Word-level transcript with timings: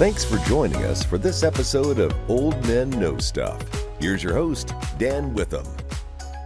Thanks 0.00 0.24
for 0.24 0.38
joining 0.48 0.82
us 0.84 1.04
for 1.04 1.18
this 1.18 1.42
episode 1.42 1.98
of 1.98 2.16
Old 2.26 2.66
Men 2.66 2.88
Know 2.88 3.18
Stuff. 3.18 3.62
Here's 4.00 4.22
your 4.22 4.32
host, 4.32 4.72
Dan 4.96 5.34
Witham. 5.34 5.66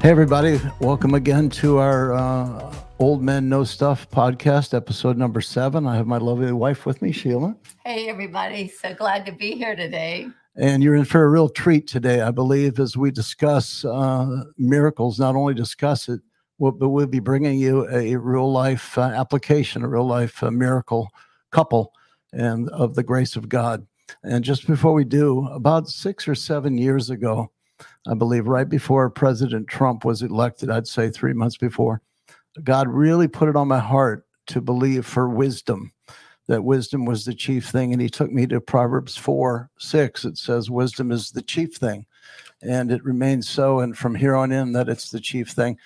Hey, 0.00 0.10
everybody. 0.10 0.60
Welcome 0.80 1.14
again 1.14 1.50
to 1.50 1.78
our 1.78 2.14
uh, 2.14 2.74
Old 2.98 3.22
Men 3.22 3.48
Know 3.48 3.62
Stuff 3.62 4.10
podcast, 4.10 4.74
episode 4.74 5.16
number 5.16 5.40
seven. 5.40 5.86
I 5.86 5.94
have 5.94 6.08
my 6.08 6.16
lovely 6.18 6.50
wife 6.50 6.84
with 6.84 7.00
me, 7.00 7.12
Sheila. 7.12 7.54
Hey, 7.84 8.08
everybody. 8.08 8.66
So 8.66 8.92
glad 8.92 9.24
to 9.26 9.30
be 9.30 9.52
here 9.52 9.76
today. 9.76 10.26
And 10.56 10.82
you're 10.82 10.96
in 10.96 11.04
for 11.04 11.22
a 11.22 11.28
real 11.28 11.48
treat 11.48 11.86
today, 11.86 12.22
I 12.22 12.32
believe, 12.32 12.80
as 12.80 12.96
we 12.96 13.12
discuss 13.12 13.84
uh, 13.84 14.46
miracles. 14.58 15.20
Not 15.20 15.36
only 15.36 15.54
discuss 15.54 16.08
it, 16.08 16.20
but 16.58 16.80
we'll 16.80 17.06
be 17.06 17.20
bringing 17.20 17.60
you 17.60 17.88
a 17.88 18.16
real 18.16 18.50
life 18.50 18.98
uh, 18.98 19.02
application, 19.02 19.84
a 19.84 19.88
real 19.88 20.08
life 20.08 20.42
uh, 20.42 20.50
miracle 20.50 21.08
couple 21.52 21.92
and 22.34 22.68
of 22.70 22.94
the 22.94 23.02
grace 23.02 23.36
of 23.36 23.48
God. 23.48 23.86
And 24.22 24.44
just 24.44 24.66
before 24.66 24.92
we 24.92 25.04
do, 25.04 25.46
about 25.48 25.88
six 25.88 26.28
or 26.28 26.34
seven 26.34 26.76
years 26.76 27.10
ago, 27.10 27.50
I 28.06 28.14
believe 28.14 28.46
right 28.46 28.68
before 28.68 29.08
President 29.10 29.68
Trump 29.68 30.04
was 30.04 30.22
elected, 30.22 30.70
I'd 30.70 30.86
say 30.86 31.10
three 31.10 31.32
months 31.32 31.56
before, 31.56 32.02
God 32.62 32.88
really 32.88 33.28
put 33.28 33.48
it 33.48 33.56
on 33.56 33.68
my 33.68 33.78
heart 33.78 34.26
to 34.48 34.60
believe 34.60 35.06
for 35.06 35.28
wisdom, 35.28 35.92
that 36.46 36.62
wisdom 36.62 37.06
was 37.06 37.24
the 37.24 37.34
chief 37.34 37.68
thing. 37.68 37.92
And 37.92 38.02
he 38.02 38.08
took 38.08 38.30
me 38.30 38.46
to 38.48 38.60
Proverbs 38.60 39.16
4 39.16 39.70
6. 39.78 40.24
It 40.26 40.38
says, 40.38 40.70
Wisdom 40.70 41.10
is 41.10 41.30
the 41.30 41.42
chief 41.42 41.76
thing. 41.76 42.06
And 42.62 42.92
it 42.92 43.04
remains 43.04 43.48
so. 43.48 43.80
And 43.80 43.96
from 43.96 44.14
here 44.14 44.34
on 44.34 44.52
in, 44.52 44.72
that 44.72 44.88
it's 44.88 45.10
the 45.10 45.20
chief 45.20 45.50
thing. 45.50 45.78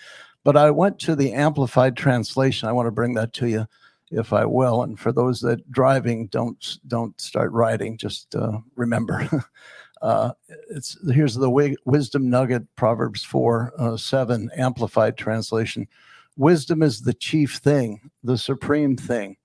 But 0.45 0.57
I 0.57 0.71
went 0.71 0.99
to 1.01 1.15
the 1.15 1.33
Amplified 1.33 1.97
Translation. 1.97 2.69
I 2.69 2.73
want 2.73 2.87
to 2.87 2.93
bring 2.93 3.15
that 3.15 3.33
to 3.35 3.47
you 3.47 3.67
if 4.11 4.33
I 4.33 4.45
will. 4.45 4.83
And 4.83 4.99
for 4.99 5.13
those 5.13 5.41
that 5.41 5.71
driving, 5.71 6.27
don't 6.29 6.79
don't 6.87 7.19
start 7.21 7.53
writing. 7.53 7.97
Just 7.97 8.35
uh, 8.35 8.59
remember, 8.77 9.29
uh, 10.03 10.33
it's 10.71 10.97
here's 11.13 11.35
the 11.35 11.49
w- 11.49 11.77
wisdom 11.85 12.31
nugget: 12.31 12.65
Proverbs 12.77 13.23
four 13.23 13.73
uh, 13.79 13.97
seven, 13.97 14.51
amplified 14.57 15.17
translation. 15.17 15.87
Wisdom 16.37 16.83
is 16.83 17.01
the 17.01 17.15
chief 17.15 17.57
thing, 17.57 18.11
the 18.23 18.39
supreme 18.39 18.97
thing. 18.97 19.37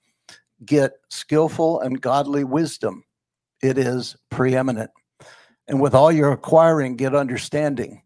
Get 0.63 0.93
skillful 1.09 1.79
and 1.81 2.01
godly 2.01 2.43
wisdom; 2.43 3.03
it 3.61 3.77
is 3.77 4.15
preeminent. 4.29 4.91
And 5.67 5.81
with 5.81 5.95
all 5.95 6.11
your 6.11 6.31
acquiring, 6.31 6.97
get 6.97 7.15
understanding. 7.15 8.01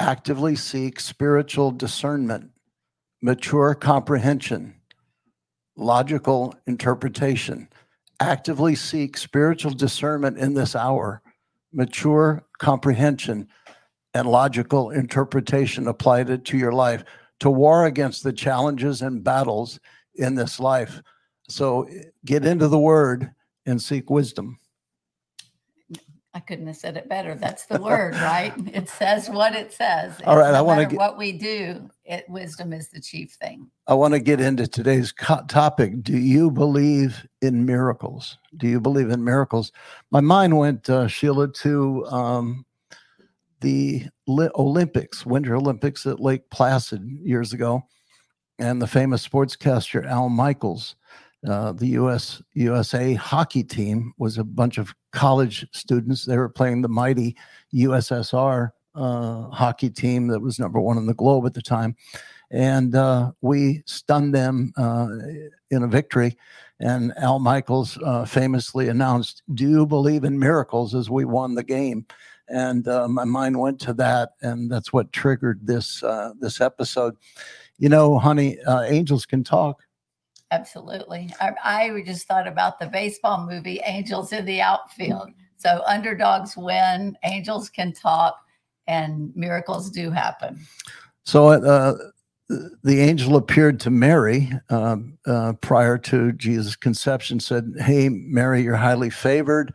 Actively 0.00 0.54
seek 0.54 1.00
spiritual 1.00 1.72
discernment, 1.72 2.50
mature 3.20 3.74
comprehension 3.74 4.77
logical 5.78 6.54
interpretation. 6.66 7.68
Actively 8.20 8.74
seek 8.74 9.16
spiritual 9.16 9.72
discernment 9.72 10.38
in 10.38 10.54
this 10.54 10.74
hour, 10.74 11.22
mature 11.72 12.44
comprehension, 12.58 13.48
and 14.12 14.28
logical 14.28 14.90
interpretation 14.90 15.86
applied 15.86 16.44
to 16.44 16.58
your 16.58 16.72
life 16.72 17.04
to 17.40 17.48
war 17.48 17.86
against 17.86 18.24
the 18.24 18.32
challenges 18.32 19.02
and 19.02 19.22
battles 19.22 19.78
in 20.16 20.34
this 20.34 20.58
life. 20.58 21.00
So 21.48 21.88
get 22.24 22.44
into 22.44 22.68
the 22.68 22.78
word 22.78 23.30
and 23.64 23.80
seek 23.80 24.10
wisdom. 24.10 24.58
I 26.38 26.40
couldn't 26.42 26.68
have 26.68 26.76
said 26.76 26.96
it 26.96 27.08
better. 27.08 27.34
That's 27.34 27.66
the 27.66 27.80
word, 27.82 28.14
right? 28.14 28.54
It 28.72 28.88
says 28.88 29.28
what 29.28 29.56
it 29.56 29.72
says. 29.72 30.14
All 30.24 30.38
right, 30.38 30.52
no 30.52 30.58
I 30.58 30.60
want 30.60 30.78
to 30.78 30.86
get 30.86 30.96
what 30.96 31.18
we 31.18 31.32
do. 31.32 31.90
It 32.04 32.26
wisdom 32.28 32.72
is 32.72 32.90
the 32.90 33.00
chief 33.00 33.32
thing. 33.32 33.68
I 33.88 33.94
want 33.94 34.14
to 34.14 34.20
get 34.20 34.40
into 34.40 34.68
today's 34.68 35.10
co- 35.10 35.44
topic. 35.48 36.00
Do 36.04 36.16
you 36.16 36.52
believe 36.52 37.26
in 37.42 37.66
miracles? 37.66 38.38
Do 38.56 38.68
you 38.68 38.80
believe 38.80 39.10
in 39.10 39.24
miracles? 39.24 39.72
My 40.12 40.20
mind 40.20 40.56
went, 40.56 40.88
uh, 40.88 41.08
Sheila, 41.08 41.48
to 41.54 42.06
um, 42.06 42.64
the 43.60 44.04
Olympics, 44.28 45.26
Winter 45.26 45.56
Olympics 45.56 46.06
at 46.06 46.20
Lake 46.20 46.48
Placid 46.50 47.02
years 47.20 47.52
ago, 47.52 47.82
and 48.60 48.80
the 48.80 48.86
famous 48.86 49.26
sportscaster 49.26 50.06
Al 50.06 50.28
Michaels 50.28 50.94
uh, 51.46 51.72
the 51.72 51.88
US 51.88 52.42
USA 52.54 53.14
hockey 53.14 53.62
team 53.62 54.12
was 54.18 54.38
a 54.38 54.44
bunch 54.44 54.78
of 54.78 54.94
college 55.12 55.66
students. 55.72 56.24
They 56.24 56.36
were 56.36 56.48
playing 56.48 56.82
the 56.82 56.88
mighty 56.88 57.36
USSR 57.74 58.72
uh, 58.94 59.48
hockey 59.50 59.90
team 59.90 60.28
that 60.28 60.40
was 60.40 60.58
number 60.58 60.80
one 60.80 60.98
in 60.98 61.06
the 61.06 61.14
globe 61.14 61.46
at 61.46 61.54
the 61.54 61.62
time, 61.62 61.96
and 62.50 62.94
uh, 62.94 63.32
we 63.40 63.82
stunned 63.86 64.34
them 64.34 64.72
uh, 64.76 65.08
in 65.70 65.82
a 65.82 65.86
victory. 65.88 66.36
And 66.80 67.12
Al 67.18 67.40
Michaels 67.40 67.98
uh, 68.04 68.24
famously 68.24 68.88
announced, 68.88 69.42
"Do 69.52 69.68
you 69.68 69.86
believe 69.86 70.24
in 70.24 70.38
miracles?" 70.38 70.94
As 70.94 71.10
we 71.10 71.24
won 71.24 71.54
the 71.54 71.64
game, 71.64 72.06
and 72.48 72.86
my 72.86 73.24
mind 73.24 73.58
went 73.58 73.80
to 73.80 73.92
that, 73.94 74.30
and 74.42 74.70
that's 74.70 74.92
what 74.92 75.12
triggered 75.12 75.66
this 75.66 76.02
this 76.40 76.60
episode. 76.60 77.16
You 77.78 77.88
know, 77.88 78.18
honey, 78.18 78.58
angels 78.66 79.26
can 79.26 79.44
talk 79.44 79.82
Absolutely. 80.50 81.30
I, 81.40 81.52
I 81.62 82.02
just 82.02 82.26
thought 82.26 82.48
about 82.48 82.78
the 82.78 82.86
baseball 82.86 83.46
movie 83.46 83.80
Angels 83.84 84.32
in 84.32 84.44
the 84.44 84.60
Outfield. 84.60 85.30
So 85.56 85.82
underdogs 85.86 86.56
win, 86.56 87.18
angels 87.24 87.68
can 87.68 87.92
talk, 87.92 88.38
and 88.86 89.34
miracles 89.36 89.90
do 89.90 90.10
happen. 90.10 90.60
So 91.24 91.48
uh, 91.48 91.94
the 92.82 93.00
angel 93.00 93.36
appeared 93.36 93.80
to 93.80 93.90
Mary 93.90 94.50
uh, 94.70 94.96
uh, 95.26 95.52
prior 95.54 95.98
to 95.98 96.32
Jesus' 96.32 96.76
conception, 96.76 97.40
said, 97.40 97.74
Hey, 97.80 98.08
Mary, 98.08 98.62
you're 98.62 98.76
highly 98.76 99.10
favored, 99.10 99.74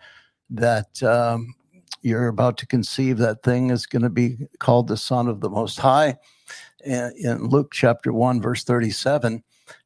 that 0.49 1.03
um, 1.03 1.53
you're 2.01 2.27
about 2.27 2.57
to 2.57 2.65
conceive. 2.65 3.17
That 3.17 3.43
thing 3.43 3.69
is 3.69 3.85
going 3.85 4.01
to 4.01 4.09
be 4.09 4.37
called 4.59 4.87
the 4.87 4.97
Son 4.97 5.27
of 5.27 5.41
the 5.41 5.49
Most 5.49 5.79
High. 5.79 6.17
In 6.85 7.47
Luke 7.47 7.71
chapter 7.71 8.11
1, 8.11 8.41
verse 8.41 8.63
37, 8.63 9.43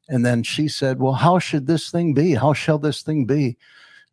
and 0.08 0.26
then 0.26 0.42
she 0.42 0.68
said, 0.68 0.98
Well, 0.98 1.12
how 1.12 1.38
should 1.38 1.66
this 1.66 1.90
thing 1.90 2.14
be? 2.14 2.34
How 2.34 2.52
shall 2.52 2.78
this 2.78 3.02
thing 3.02 3.24
be? 3.24 3.56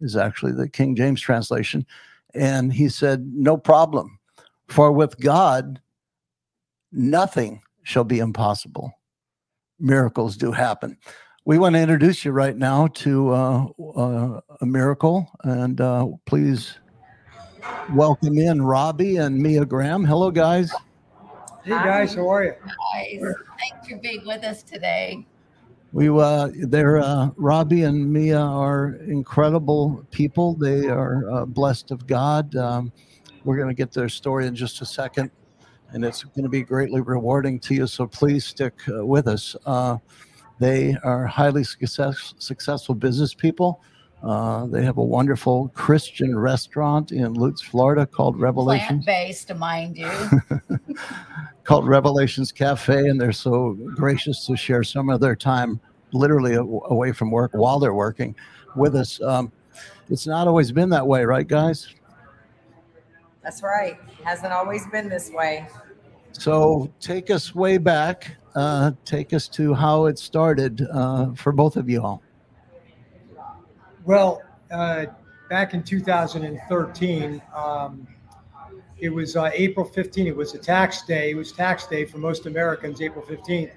Is 0.01 0.15
actually 0.15 0.51
the 0.51 0.69
King 0.69 0.95
James 0.95 1.21
translation. 1.21 1.85
And 2.33 2.73
he 2.73 2.89
said, 2.89 3.31
No 3.33 3.57
problem. 3.57 4.19
For 4.67 4.91
with 4.91 5.19
God, 5.19 5.79
nothing 6.91 7.61
shall 7.83 8.03
be 8.03 8.19
impossible. 8.19 8.91
Miracles 9.79 10.37
do 10.37 10.51
happen. 10.51 10.97
We 11.45 11.59
want 11.59 11.75
to 11.75 11.81
introduce 11.81 12.25
you 12.25 12.31
right 12.31 12.57
now 12.57 12.87
to 12.87 13.29
uh, 13.29 13.65
uh, 13.95 14.41
a 14.61 14.65
miracle. 14.65 15.29
And 15.43 15.79
uh, 15.79 16.07
please 16.25 16.79
welcome 17.93 18.37
in 18.37 18.63
Robbie 18.63 19.17
and 19.17 19.37
Mia 19.37 19.65
Graham. 19.65 20.03
Hello, 20.03 20.31
guys. 20.31 20.71
Hey, 21.65 21.71
guys. 21.71 22.15
How 22.15 22.29
are 22.29 22.43
you? 22.43 22.53
Guys, 22.93 23.33
thanks 23.59 23.89
for 23.89 23.97
being 23.97 24.25
with 24.25 24.43
us 24.43 24.63
today 24.63 25.25
we 25.95 26.09
uh, 26.09 26.49
they're 26.67 26.97
uh, 26.97 27.29
Robbie 27.37 27.83
and 27.83 28.11
Mia 28.11 28.37
are 28.37 28.95
incredible 29.07 30.05
people. 30.11 30.53
They 30.55 30.89
are 30.89 31.31
uh, 31.31 31.45
blessed 31.45 31.89
of 31.91 32.05
God. 32.05 32.53
Um, 32.57 32.91
we're 33.45 33.55
going 33.55 33.69
to 33.69 33.73
get 33.73 33.93
their 33.93 34.09
story 34.09 34.45
in 34.45 34.53
just 34.53 34.81
a 34.81 34.85
second, 34.85 35.31
and 35.91 36.03
it's 36.03 36.25
going 36.25 36.43
to 36.43 36.49
be 36.49 36.63
greatly 36.63 36.99
rewarding 36.99 37.59
to 37.61 37.73
you. 37.73 37.87
So 37.87 38.07
please 38.07 38.45
stick 38.45 38.73
uh, 38.89 39.05
with 39.05 39.29
us. 39.29 39.55
Uh, 39.65 39.99
they 40.59 40.97
are 41.01 41.25
highly 41.25 41.63
success, 41.63 42.33
successful 42.39 42.93
business 42.93 43.33
people. 43.33 43.81
Uh, 44.25 44.65
they 44.65 44.83
have 44.83 44.97
a 44.97 45.03
wonderful 45.03 45.69
Christian 45.75 46.37
restaurant 46.37 47.11
in 47.11 47.35
Lutz, 47.35 47.61
Florida 47.61 48.07
called 48.07 48.39
Revelations. 48.39 49.05
Plant-based, 49.05 49.53
mind 49.55 49.95
you. 49.97 50.09
called 51.63 51.87
Revelations 51.87 52.51
Cafe, 52.51 53.07
and 53.07 53.21
they're 53.21 53.31
so 53.31 53.77
gracious 53.95 54.47
to 54.47 54.57
share 54.57 54.83
some 54.83 55.09
of 55.09 55.19
their 55.19 55.35
time 55.35 55.79
literally 56.11 56.55
away 56.55 57.11
from 57.11 57.29
work 57.29 57.51
while 57.53 57.77
they're 57.77 57.93
working 57.93 58.33
with 58.75 58.95
us. 58.95 59.21
Um, 59.21 59.51
it's 60.09 60.25
not 60.25 60.47
always 60.47 60.71
been 60.71 60.89
that 60.89 61.05
way, 61.05 61.23
right, 61.23 61.47
guys? 61.47 61.93
That's 63.43 63.61
right. 63.61 63.99
Hasn't 64.23 64.53
always 64.53 64.87
been 64.87 65.07
this 65.07 65.29
way. 65.29 65.67
So 66.31 66.91
take 66.99 67.29
us 67.29 67.53
way 67.53 67.77
back. 67.77 68.37
Uh, 68.55 68.91
take 69.03 69.33
us 69.33 69.47
to 69.49 69.75
how 69.75 70.05
it 70.05 70.17
started 70.17 70.87
uh, 70.91 71.33
for 71.33 71.51
both 71.51 71.75
of 71.77 71.89
you 71.89 72.01
all. 72.01 72.23
Well, 74.05 74.43
uh, 74.69 75.07
back 75.49 75.73
in 75.73 75.81
2013, 75.81 77.41
um, 77.55 78.07
it 78.99 79.09
was 79.09 79.35
uh, 79.35 79.49
April 79.51 79.83
15th. 79.83 80.27
It 80.27 80.35
was 80.35 80.53
a 80.53 80.59
tax 80.59 81.01
day. 81.01 81.31
It 81.31 81.35
was 81.35 81.51
tax 81.51 81.87
day 81.87 82.05
for 82.05 82.19
most 82.19 82.45
Americans, 82.45 83.01
April 83.01 83.25
15th. 83.25 83.71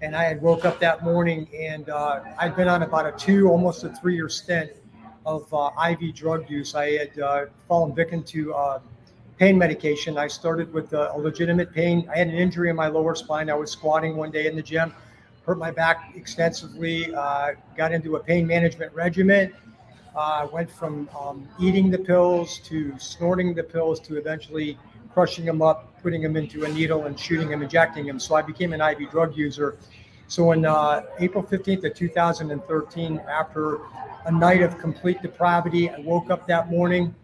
And 0.00 0.14
I 0.14 0.22
had 0.22 0.40
woke 0.40 0.64
up 0.64 0.78
that 0.78 1.02
morning 1.02 1.48
and 1.58 1.88
uh, 1.88 2.20
I'd 2.38 2.54
been 2.54 2.68
on 2.68 2.84
about 2.84 3.06
a 3.06 3.12
two, 3.18 3.48
almost 3.48 3.82
a 3.82 3.88
three 3.96 4.14
year 4.14 4.28
stint 4.28 4.70
of 5.26 5.52
uh, 5.52 5.70
IV 5.90 6.14
drug 6.14 6.48
use. 6.48 6.76
I 6.76 6.90
had 6.92 7.18
uh, 7.18 7.46
fallen 7.66 7.96
victim 7.96 8.22
to 8.24 8.54
uh, 8.54 8.80
pain 9.38 9.58
medication. 9.58 10.16
I 10.16 10.28
started 10.28 10.72
with 10.72 10.92
a 10.92 11.18
legitimate 11.18 11.72
pain. 11.72 12.08
I 12.12 12.18
had 12.18 12.28
an 12.28 12.34
injury 12.34 12.70
in 12.70 12.76
my 12.76 12.86
lower 12.86 13.16
spine. 13.16 13.50
I 13.50 13.54
was 13.54 13.72
squatting 13.72 14.16
one 14.16 14.30
day 14.30 14.46
in 14.46 14.54
the 14.54 14.62
gym, 14.62 14.94
hurt 15.46 15.58
my 15.58 15.70
back 15.70 16.12
extensively, 16.16 17.14
uh, 17.14 17.52
got 17.76 17.92
into 17.92 18.16
a 18.16 18.20
pain 18.20 18.46
management 18.46 18.92
regimen 18.94 19.52
I 20.16 20.44
went 20.44 20.70
from 20.70 21.08
um, 21.18 21.48
eating 21.58 21.90
the 21.90 21.98
pills 21.98 22.58
to 22.60 22.96
snorting 22.98 23.54
the 23.54 23.64
pills 23.64 23.98
to 24.00 24.16
eventually 24.16 24.78
crushing 25.12 25.44
them 25.44 25.60
up, 25.60 26.00
putting 26.02 26.22
them 26.22 26.36
into 26.36 26.64
a 26.64 26.68
needle 26.68 27.06
and 27.06 27.18
shooting 27.18 27.48
them, 27.48 27.62
injecting 27.62 28.06
them. 28.06 28.20
So 28.20 28.34
I 28.34 28.42
became 28.42 28.72
an 28.72 28.80
IV 28.80 29.10
drug 29.10 29.36
user. 29.36 29.76
So 30.28 30.52
on 30.52 30.64
uh, 30.64 31.02
April 31.18 31.42
15th 31.42 31.84
of 31.84 31.94
2013, 31.94 33.20
after 33.28 33.80
a 34.26 34.32
night 34.32 34.62
of 34.62 34.78
complete 34.78 35.20
depravity, 35.20 35.90
I 35.90 35.98
woke 36.00 36.30
up 36.30 36.46
that 36.46 36.70
morning 36.70 37.14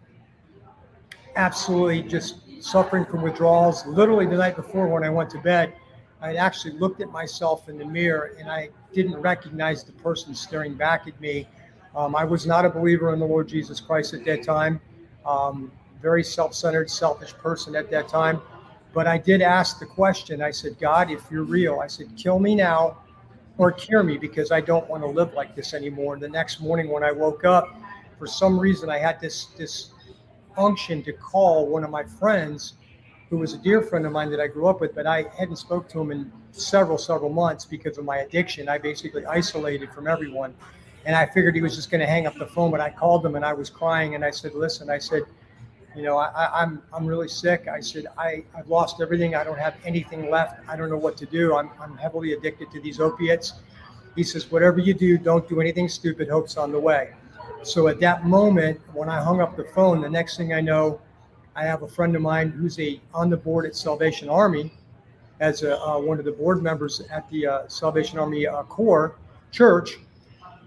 absolutely 1.35 2.03
just 2.03 2.39
suffering 2.61 3.05
from 3.05 3.21
withdrawals. 3.21 3.85
Literally 3.85 4.25
the 4.25 4.35
night 4.35 4.55
before 4.55 4.87
when 4.87 5.03
I 5.03 5.09
went 5.09 5.29
to 5.31 5.39
bed, 5.39 5.73
I 6.21 6.35
actually 6.35 6.73
looked 6.73 7.01
at 7.01 7.11
myself 7.11 7.67
in 7.67 7.77
the 7.77 7.85
mirror 7.85 8.35
and 8.39 8.49
I 8.49 8.69
didn't 8.93 9.15
recognize 9.19 9.83
the 9.83 9.91
person 9.93 10.35
staring 10.35 10.75
back 10.75 11.07
at 11.07 11.19
me. 11.19 11.47
Um, 11.95 12.15
I 12.15 12.23
was 12.23 12.45
not 12.45 12.63
a 12.63 12.69
believer 12.69 13.11
in 13.13 13.19
the 13.19 13.25
Lord 13.25 13.47
Jesus 13.47 13.79
Christ 13.79 14.13
at 14.13 14.23
that 14.25 14.43
time. 14.43 14.79
Um, 15.25 15.71
very 16.01 16.23
self 16.23 16.53
centered, 16.53 16.89
selfish 16.89 17.33
person 17.33 17.75
at 17.75 17.89
that 17.91 18.07
time. 18.07 18.41
But 18.93 19.07
I 19.07 19.17
did 19.17 19.41
ask 19.41 19.79
the 19.79 19.85
question 19.85 20.41
I 20.41 20.51
said, 20.51 20.77
God, 20.79 21.11
if 21.11 21.23
you're 21.31 21.43
real, 21.43 21.79
I 21.79 21.87
said, 21.87 22.07
kill 22.17 22.39
me 22.39 22.55
now 22.55 22.97
or 23.57 23.71
cure 23.71 24.03
me 24.03 24.17
because 24.17 24.51
I 24.51 24.61
don't 24.61 24.87
want 24.89 25.03
to 25.03 25.07
live 25.09 25.33
like 25.33 25.55
this 25.55 25.73
anymore. 25.73 26.13
And 26.13 26.21
the 26.21 26.29
next 26.29 26.61
morning 26.61 26.89
when 26.89 27.03
I 27.03 27.11
woke 27.11 27.45
up, 27.45 27.69
for 28.19 28.27
some 28.27 28.59
reason, 28.59 28.89
I 28.89 28.97
had 28.97 29.19
this, 29.19 29.45
this 29.57 29.91
unction 30.57 31.03
to 31.03 31.13
call 31.13 31.67
one 31.67 31.83
of 31.83 31.89
my 31.89 32.03
friends 32.03 32.73
who 33.31 33.37
was 33.37 33.53
a 33.53 33.57
dear 33.57 33.81
friend 33.81 34.05
of 34.05 34.11
mine 34.11 34.29
that 34.29 34.41
I 34.41 34.47
grew 34.47 34.67
up 34.67 34.81
with, 34.81 34.93
but 34.93 35.07
I 35.07 35.23
hadn't 35.39 35.55
spoke 35.55 35.87
to 35.89 36.01
him 36.01 36.11
in 36.11 36.29
several, 36.51 36.97
several 36.97 37.29
months 37.29 37.63
because 37.63 37.97
of 37.97 38.03
my 38.03 38.17
addiction. 38.17 38.67
I 38.67 38.77
basically 38.77 39.25
isolated 39.25 39.89
from 39.93 40.05
everyone. 40.05 40.53
And 41.05 41.15
I 41.15 41.25
figured 41.25 41.55
he 41.55 41.61
was 41.61 41.77
just 41.77 41.89
going 41.89 42.01
to 42.01 42.07
hang 42.07 42.27
up 42.27 42.37
the 42.37 42.45
phone, 42.45 42.71
but 42.71 42.81
I 42.81 42.89
called 42.89 43.25
him 43.25 43.35
and 43.35 43.45
I 43.45 43.53
was 43.53 43.69
crying 43.69 44.15
and 44.15 44.25
I 44.25 44.31
said, 44.31 44.53
listen, 44.53 44.89
I 44.89 44.99
said, 44.99 45.23
you 45.95 46.03
know, 46.03 46.17
I, 46.17 46.61
am 46.61 46.83
I'm, 46.91 47.03
I'm 47.03 47.05
really 47.05 47.29
sick. 47.29 47.69
I 47.69 47.79
said, 47.79 48.05
I, 48.17 48.43
I've 48.53 48.67
lost 48.67 49.01
everything. 49.01 49.33
I 49.33 49.45
don't 49.45 49.57
have 49.57 49.75
anything 49.85 50.29
left. 50.29 50.59
I 50.67 50.75
don't 50.75 50.89
know 50.89 50.97
what 50.97 51.15
to 51.17 51.25
do. 51.25 51.55
I'm, 51.55 51.71
I'm 51.79 51.95
heavily 51.97 52.33
addicted 52.33 52.69
to 52.71 52.81
these 52.81 52.99
opiates. 52.99 53.53
He 54.13 54.23
says, 54.23 54.51
whatever 54.51 54.79
you 54.79 54.93
do, 54.93 55.17
don't 55.17 55.47
do 55.47 55.61
anything 55.61 55.87
stupid. 55.87 56.27
Hope's 56.27 56.57
on 56.57 56.73
the 56.73 56.79
way. 56.79 57.13
So 57.63 57.87
at 57.87 58.01
that 58.01 58.25
moment, 58.25 58.81
when 58.91 59.07
I 59.07 59.23
hung 59.23 59.39
up 59.39 59.55
the 59.55 59.63
phone, 59.73 60.01
the 60.01 60.09
next 60.09 60.35
thing 60.35 60.53
I 60.53 60.59
know, 60.59 60.99
I 61.55 61.65
have 61.65 61.83
a 61.83 61.87
friend 61.87 62.15
of 62.15 62.21
mine 62.21 62.49
who's 62.51 62.79
a 62.79 63.01
on 63.13 63.29
the 63.29 63.37
board 63.37 63.65
at 63.65 63.75
Salvation 63.75 64.29
Army, 64.29 64.71
as 65.41 65.63
a, 65.63 65.77
uh, 65.81 65.99
one 65.99 66.19
of 66.19 66.25
the 66.25 66.31
board 66.31 66.61
members 66.63 67.01
at 67.11 67.27
the 67.29 67.47
uh, 67.47 67.67
Salvation 67.67 68.19
Army 68.19 68.47
uh, 68.47 68.63
Corps 68.63 69.17
Church. 69.51 69.97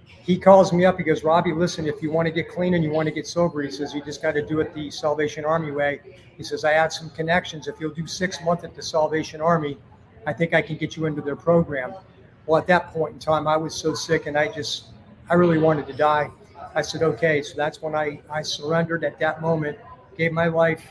He 0.06 0.38
calls 0.38 0.72
me 0.72 0.84
up. 0.84 0.98
He 0.98 1.04
goes, 1.04 1.22
Robbie, 1.22 1.52
listen, 1.52 1.86
if 1.86 2.02
you 2.02 2.10
want 2.10 2.26
to 2.26 2.32
get 2.32 2.48
clean 2.48 2.74
and 2.74 2.82
you 2.82 2.90
want 2.90 3.06
to 3.06 3.12
get 3.12 3.26
sober, 3.26 3.62
he 3.62 3.70
says, 3.70 3.94
you 3.94 4.02
just 4.02 4.22
got 4.22 4.32
to 4.32 4.44
do 4.44 4.60
it 4.60 4.74
the 4.74 4.90
Salvation 4.90 5.44
Army 5.44 5.70
way. 5.70 6.00
He 6.36 6.42
says, 6.42 6.64
I 6.64 6.72
have 6.72 6.92
some 6.92 7.10
connections. 7.10 7.68
If 7.68 7.78
you'll 7.78 7.94
do 7.94 8.06
six 8.06 8.42
months 8.42 8.64
at 8.64 8.74
the 8.74 8.82
Salvation 8.82 9.40
Army, 9.40 9.78
I 10.26 10.32
think 10.32 10.54
I 10.54 10.62
can 10.62 10.76
get 10.76 10.96
you 10.96 11.06
into 11.06 11.20
their 11.20 11.36
program. 11.36 11.94
Well, 12.46 12.60
at 12.60 12.66
that 12.68 12.88
point 12.88 13.12
in 13.12 13.18
time, 13.18 13.46
I 13.46 13.56
was 13.56 13.74
so 13.74 13.94
sick 13.94 14.26
and 14.26 14.36
I 14.36 14.50
just, 14.50 14.86
I 15.30 15.34
really 15.34 15.58
wanted 15.58 15.86
to 15.86 15.92
die. 15.92 16.30
I 16.74 16.82
said, 16.82 17.02
okay. 17.02 17.42
So 17.42 17.54
that's 17.56 17.80
when 17.82 17.94
I, 17.94 18.20
I 18.30 18.42
surrendered 18.42 19.04
at 19.04 19.18
that 19.20 19.40
moment, 19.40 19.78
gave 20.16 20.32
my 20.32 20.46
life 20.46 20.84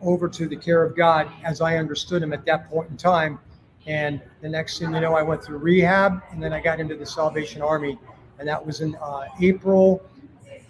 over 0.00 0.28
to 0.28 0.46
the 0.46 0.56
care 0.56 0.82
of 0.82 0.96
God 0.96 1.30
as 1.44 1.60
I 1.60 1.76
understood 1.76 2.22
Him 2.22 2.32
at 2.32 2.44
that 2.46 2.68
point 2.68 2.90
in 2.90 2.96
time. 2.96 3.38
And 3.86 4.20
the 4.42 4.48
next 4.48 4.78
thing 4.78 4.94
you 4.94 5.00
know, 5.00 5.14
I 5.14 5.22
went 5.22 5.42
through 5.42 5.58
rehab 5.58 6.22
and 6.30 6.42
then 6.42 6.52
I 6.52 6.60
got 6.60 6.78
into 6.78 6.94
the 6.94 7.06
Salvation 7.06 7.62
Army. 7.62 7.98
And 8.38 8.46
that 8.46 8.64
was 8.64 8.80
in 8.80 8.94
uh, 8.96 9.24
April. 9.40 10.02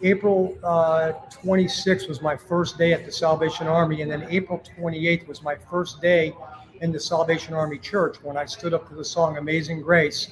April 0.02 0.56
uh, 0.62 1.12
26th 1.30 2.08
was 2.08 2.22
my 2.22 2.36
first 2.36 2.78
day 2.78 2.92
at 2.92 3.04
the 3.04 3.12
Salvation 3.12 3.66
Army. 3.66 4.02
And 4.02 4.10
then 4.10 4.26
April 4.30 4.62
28th 4.78 5.26
was 5.26 5.42
my 5.42 5.56
first 5.56 6.00
day 6.00 6.32
in 6.80 6.92
the 6.92 7.00
Salvation 7.00 7.54
Army 7.54 7.78
Church 7.78 8.22
when 8.22 8.36
I 8.36 8.44
stood 8.44 8.72
up 8.72 8.88
to 8.88 8.94
the 8.94 9.04
song 9.04 9.36
Amazing 9.36 9.82
Grace 9.82 10.28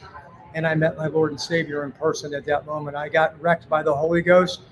and 0.54 0.66
I 0.66 0.74
met 0.74 0.96
my 0.96 1.06
Lord 1.06 1.32
and 1.32 1.40
Savior 1.40 1.84
in 1.84 1.92
person 1.92 2.32
at 2.32 2.46
that 2.46 2.64
moment. 2.64 2.96
I 2.96 3.08
got 3.08 3.38
wrecked 3.42 3.68
by 3.68 3.82
the 3.82 3.94
Holy 3.94 4.22
Ghost, 4.22 4.62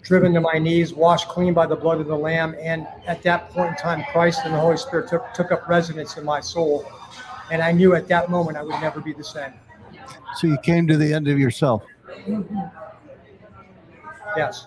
driven 0.00 0.32
to 0.34 0.40
my 0.40 0.58
knees, 0.58 0.94
washed 0.94 1.28
clean 1.28 1.54
by 1.54 1.66
the 1.66 1.76
blood 1.76 2.00
of 2.00 2.06
the 2.06 2.16
Lamb. 2.16 2.54
And 2.60 2.86
at 3.06 3.22
that 3.22 3.50
point 3.50 3.70
in 3.70 3.76
time, 3.76 4.04
Christ 4.10 4.40
and 4.44 4.54
the 4.54 4.58
Holy 4.58 4.76
Spirit 4.76 5.08
took, 5.08 5.32
took 5.34 5.52
up 5.52 5.68
residence 5.68 6.16
in 6.16 6.24
my 6.24 6.40
soul. 6.40 6.90
And 7.50 7.62
I 7.62 7.72
knew 7.72 7.94
at 7.94 8.08
that 8.08 8.30
moment 8.30 8.56
I 8.56 8.62
would 8.62 8.80
never 8.80 9.00
be 9.00 9.12
the 9.12 9.24
same. 9.24 9.52
So 10.36 10.46
you 10.46 10.58
came 10.62 10.86
to 10.88 10.96
the 10.96 11.12
end 11.12 11.28
of 11.28 11.38
yourself. 11.38 11.84
Yes. 14.36 14.66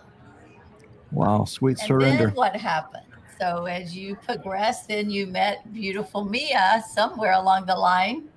Wow, 1.12 1.46
sweet 1.46 1.80
And 1.80 1.88
surrender. 1.88 2.28
then 2.28 2.36
what 2.36 2.56
happened? 2.56 3.04
So 3.40 3.66
as 3.66 3.96
you 3.96 4.16
progressed, 4.16 4.88
then 4.88 5.10
you 5.10 5.28
met 5.28 5.74
beautiful 5.74 6.24
Mia 6.24 6.84
somewhere 6.94 7.34
along 7.34 7.66
the 7.66 7.76
line. 7.76 8.30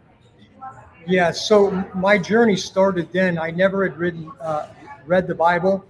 Yeah, 1.06 1.30
so 1.30 1.70
my 1.94 2.18
journey 2.18 2.56
started 2.56 3.12
then. 3.12 3.38
I 3.38 3.50
never 3.50 3.88
had 3.88 3.96
written, 3.96 4.30
uh, 4.40 4.68
read 5.06 5.26
the 5.26 5.34
Bible. 5.34 5.84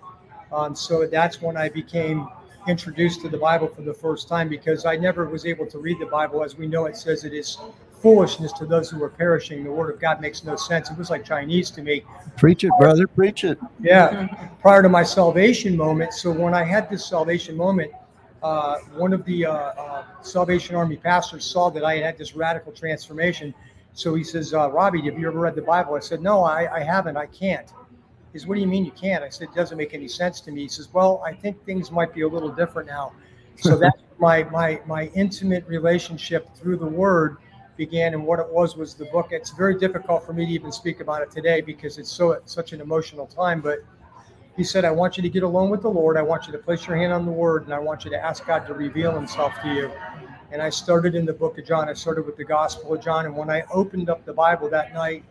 Um, 0.53 0.75
so 0.75 1.07
that's 1.07 1.43
when 1.43 1.57
I 1.57 1.69
became 1.69 2.29
introduced 2.67 3.23
to 3.23 3.29
the 3.29 3.39
Bible 3.39 3.69
for 3.69 3.83
the 3.83 3.95
first 3.95 4.29
time 4.29 4.49
because 4.49 4.85
I 4.85 4.97
never 4.97 5.27
was 5.29 5.47
able 5.47 5.67
to 5.67 5.79
read 5.79 5.99
the 5.99 6.07
Bible. 6.07 6.43
As 6.43 6.57
we 6.57 6.67
know, 6.67 6.87
it 6.87 6.97
says 6.97 7.25
it 7.25 7.33
is 7.33 7.59
foolishness 7.91 8.53
to 8.53 8.67
those 8.67 8.91
who 8.91 9.03
are 9.03 9.09
perishing. 9.09 9.65
The 9.65 9.73
Word 9.73 9.93
of 9.93 10.01
God 10.01 10.21
makes 10.21 10.45
no 10.45 10.57
sense. 10.57 10.91
It 10.91 10.99
was 10.99 11.11
like 11.11 11.25
Chinese 11.25 11.71
to 11.73 11.83
me. 11.83 12.05
Preach 12.37 12.65
it, 12.65 12.73
brother. 12.79 13.07
Preach 13.07 13.45
it. 13.45 13.59
Yeah, 13.81 14.27
prior 14.61 14.83
to 14.83 14.89
my 14.89 15.03
salvation 15.03 15.77
moment. 15.77 16.13
So 16.13 16.31
when 16.31 16.55
I 16.55 16.63
had 16.63 16.89
this 16.89 17.05
salvation 17.07 17.57
moment, 17.57 17.91
uh, 18.43 18.79
one 18.95 19.13
of 19.13 19.25
the 19.25 19.47
uh, 19.47 19.53
uh, 19.53 20.05
Salvation 20.23 20.77
Army 20.77 20.97
pastors 20.97 21.45
saw 21.45 21.71
that 21.71 21.85
I 21.85 21.97
had 21.97 22.05
had 22.05 22.19
this 22.19 22.37
radical 22.37 22.73
transformation. 22.73 23.53
So 23.95 24.15
he 24.15 24.23
says, 24.23 24.55
uh, 24.55 24.71
Robbie, 24.71 25.03
have 25.03 25.19
you 25.19 25.27
ever 25.27 25.41
read 25.41 25.57
the 25.57 25.63
Bible? 25.63 25.95
I 25.95 26.01
said, 26.01 26.23
No, 26.23 26.45
I, 26.45 26.73
I 26.73 26.81
haven't. 26.81 27.17
I 27.17 27.27
can't. 27.27 27.73
He 28.33 28.39
says, 28.39 28.47
What 28.47 28.57
do 28.57 28.61
you 28.61 28.67
mean 28.67 28.85
you 28.85 28.93
can't? 28.93 29.25
I 29.25 29.29
said, 29.29 29.49
It 29.49 29.55
doesn't 29.55 29.77
make 29.77 29.95
any 29.95 30.09
sense 30.09 30.41
to 30.43 30.53
me. 30.53 30.63
He 30.63 30.69
says, 30.69 30.89
Well, 30.93 31.23
I 31.25 31.33
think 31.33 31.65
things 31.65 31.91
might 31.91 32.13
be 32.13 32.23
a 32.23 32.29
little 32.29 32.51
different 32.51 32.89
now. 32.89 33.13
So 33.57 33.77
that's 33.79 33.99
my 34.19 34.45
my 34.45 34.81
my 34.87 35.11
intimate 35.15 35.67
relationship 35.67 36.55
through 36.55 36.77
the 36.77 36.87
Word 36.87 37.39
began, 37.77 38.13
and 38.13 38.25
what 38.25 38.41
it 38.41 38.49
was 38.49 38.77
was 38.77 38.95
the 38.95 39.07
book. 39.07 39.29
It's 39.31 39.51
very 39.51 39.79
difficult 39.79 40.27
for 40.27 40.33
me 40.33 40.45
to 40.45 40.53
even 40.53 40.73
speak 40.73 41.01
about 41.01 41.23
it 41.23 41.31
today 41.31 41.61
because 41.61 41.99
it's 41.99 42.11
so 42.11 42.41
such 42.45 42.73
an 42.73 42.81
emotional 42.81 43.27
time. 43.27 43.61
But 43.61 43.79
he 44.57 44.65
said, 44.65 44.85
I 44.85 44.91
want 44.91 45.17
you 45.17 45.23
to 45.23 45.29
get 45.29 45.45
alone 45.45 45.71
with 45.71 45.83
the 45.83 45.91
Lord. 45.91 46.17
I 46.17 46.23
want 46.23 46.47
you 46.47 46.53
to 46.53 46.59
place 46.59 46.87
your 46.87 46.97
hand 46.97 47.13
on 47.13 47.25
the 47.25 47.33
Word, 47.33 47.65
and 47.65 47.73
I 47.73 47.79
want 47.79 48.05
you 48.05 48.11
to 48.11 48.23
ask 48.23 48.45
God 48.45 48.67
to 48.67 48.75
reveal 48.75 49.13
Himself 49.13 49.55
to 49.63 49.73
you. 49.73 49.93
And 50.51 50.61
I 50.61 50.71
started 50.71 51.15
in 51.15 51.25
the 51.25 51.33
book 51.33 51.59
of 51.59 51.67
John. 51.67 51.89
I 51.89 51.93
started 51.93 52.27
with 52.27 52.37
the 52.37 52.45
Gospel 52.45 52.95
of 52.95 53.03
John. 53.03 53.27
And 53.27 53.37
when 53.37 53.51
I 53.51 53.63
opened 53.73 54.11
up 54.11 54.25
the 54.25 54.33
Bible 54.33 54.69
that 54.71 54.95
night, 54.95 55.25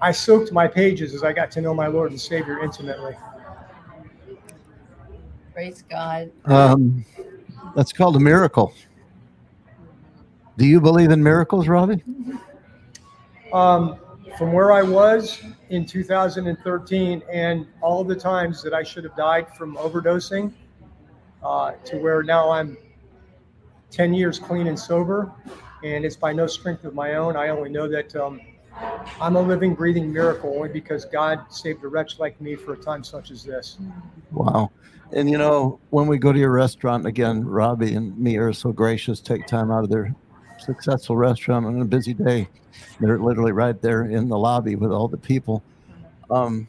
I 0.00 0.12
soaked 0.12 0.52
my 0.52 0.68
pages 0.68 1.14
as 1.14 1.24
I 1.24 1.32
got 1.32 1.50
to 1.52 1.60
know 1.60 1.74
my 1.74 1.88
Lord 1.88 2.10
and 2.10 2.20
Savior 2.20 2.60
intimately. 2.60 3.16
Praise 5.52 5.82
God. 5.90 6.30
Um, 6.44 7.04
that's 7.74 7.92
called 7.92 8.14
a 8.14 8.20
miracle. 8.20 8.72
Do 10.56 10.66
you 10.66 10.80
believe 10.80 11.10
in 11.10 11.22
miracles, 11.22 11.68
Robbie? 11.68 12.02
Um, 13.52 13.98
from 14.36 14.52
where 14.52 14.72
I 14.72 14.82
was 14.82 15.42
in 15.70 15.84
2013 15.84 17.22
and 17.32 17.66
all 17.80 18.04
the 18.04 18.14
times 18.14 18.62
that 18.62 18.74
I 18.74 18.82
should 18.82 19.04
have 19.04 19.16
died 19.16 19.48
from 19.56 19.76
overdosing 19.76 20.52
uh, 21.42 21.72
to 21.84 21.96
where 21.98 22.22
now 22.22 22.50
I'm 22.50 22.76
10 23.90 24.14
years 24.14 24.38
clean 24.38 24.66
and 24.66 24.78
sober. 24.78 25.32
And 25.82 26.04
it's 26.04 26.16
by 26.16 26.32
no 26.32 26.46
strength 26.46 26.84
of 26.84 26.94
my 26.94 27.14
own. 27.14 27.36
I 27.36 27.48
only 27.48 27.70
know 27.70 27.88
that 27.88 28.14
um, 28.16 28.40
I'm 29.20 29.36
a 29.36 29.40
living, 29.40 29.74
breathing 29.74 30.12
miracle 30.12 30.54
only 30.54 30.68
because 30.68 31.04
God 31.04 31.52
saved 31.52 31.82
a 31.84 31.88
wretch 31.88 32.18
like 32.18 32.40
me 32.40 32.54
for 32.54 32.74
a 32.74 32.76
time 32.76 33.02
such 33.02 33.30
as 33.30 33.42
this. 33.44 33.78
Wow. 34.30 34.70
And 35.12 35.30
you 35.30 35.38
know, 35.38 35.80
when 35.90 36.06
we 36.06 36.18
go 36.18 36.32
to 36.32 36.38
your 36.38 36.52
restaurant 36.52 37.06
again, 37.06 37.44
Robbie 37.44 37.94
and 37.94 38.16
Mia 38.18 38.42
are 38.42 38.52
so 38.52 38.72
gracious, 38.72 39.20
take 39.20 39.46
time 39.46 39.70
out 39.70 39.84
of 39.84 39.90
their 39.90 40.14
successful 40.58 41.16
restaurant 41.16 41.66
on 41.66 41.80
a 41.80 41.84
busy 41.84 42.14
day. 42.14 42.48
They're 43.00 43.18
literally 43.18 43.52
right 43.52 43.80
there 43.80 44.04
in 44.04 44.28
the 44.28 44.38
lobby 44.38 44.76
with 44.76 44.92
all 44.92 45.08
the 45.08 45.16
people. 45.16 45.62
Um, 46.30 46.68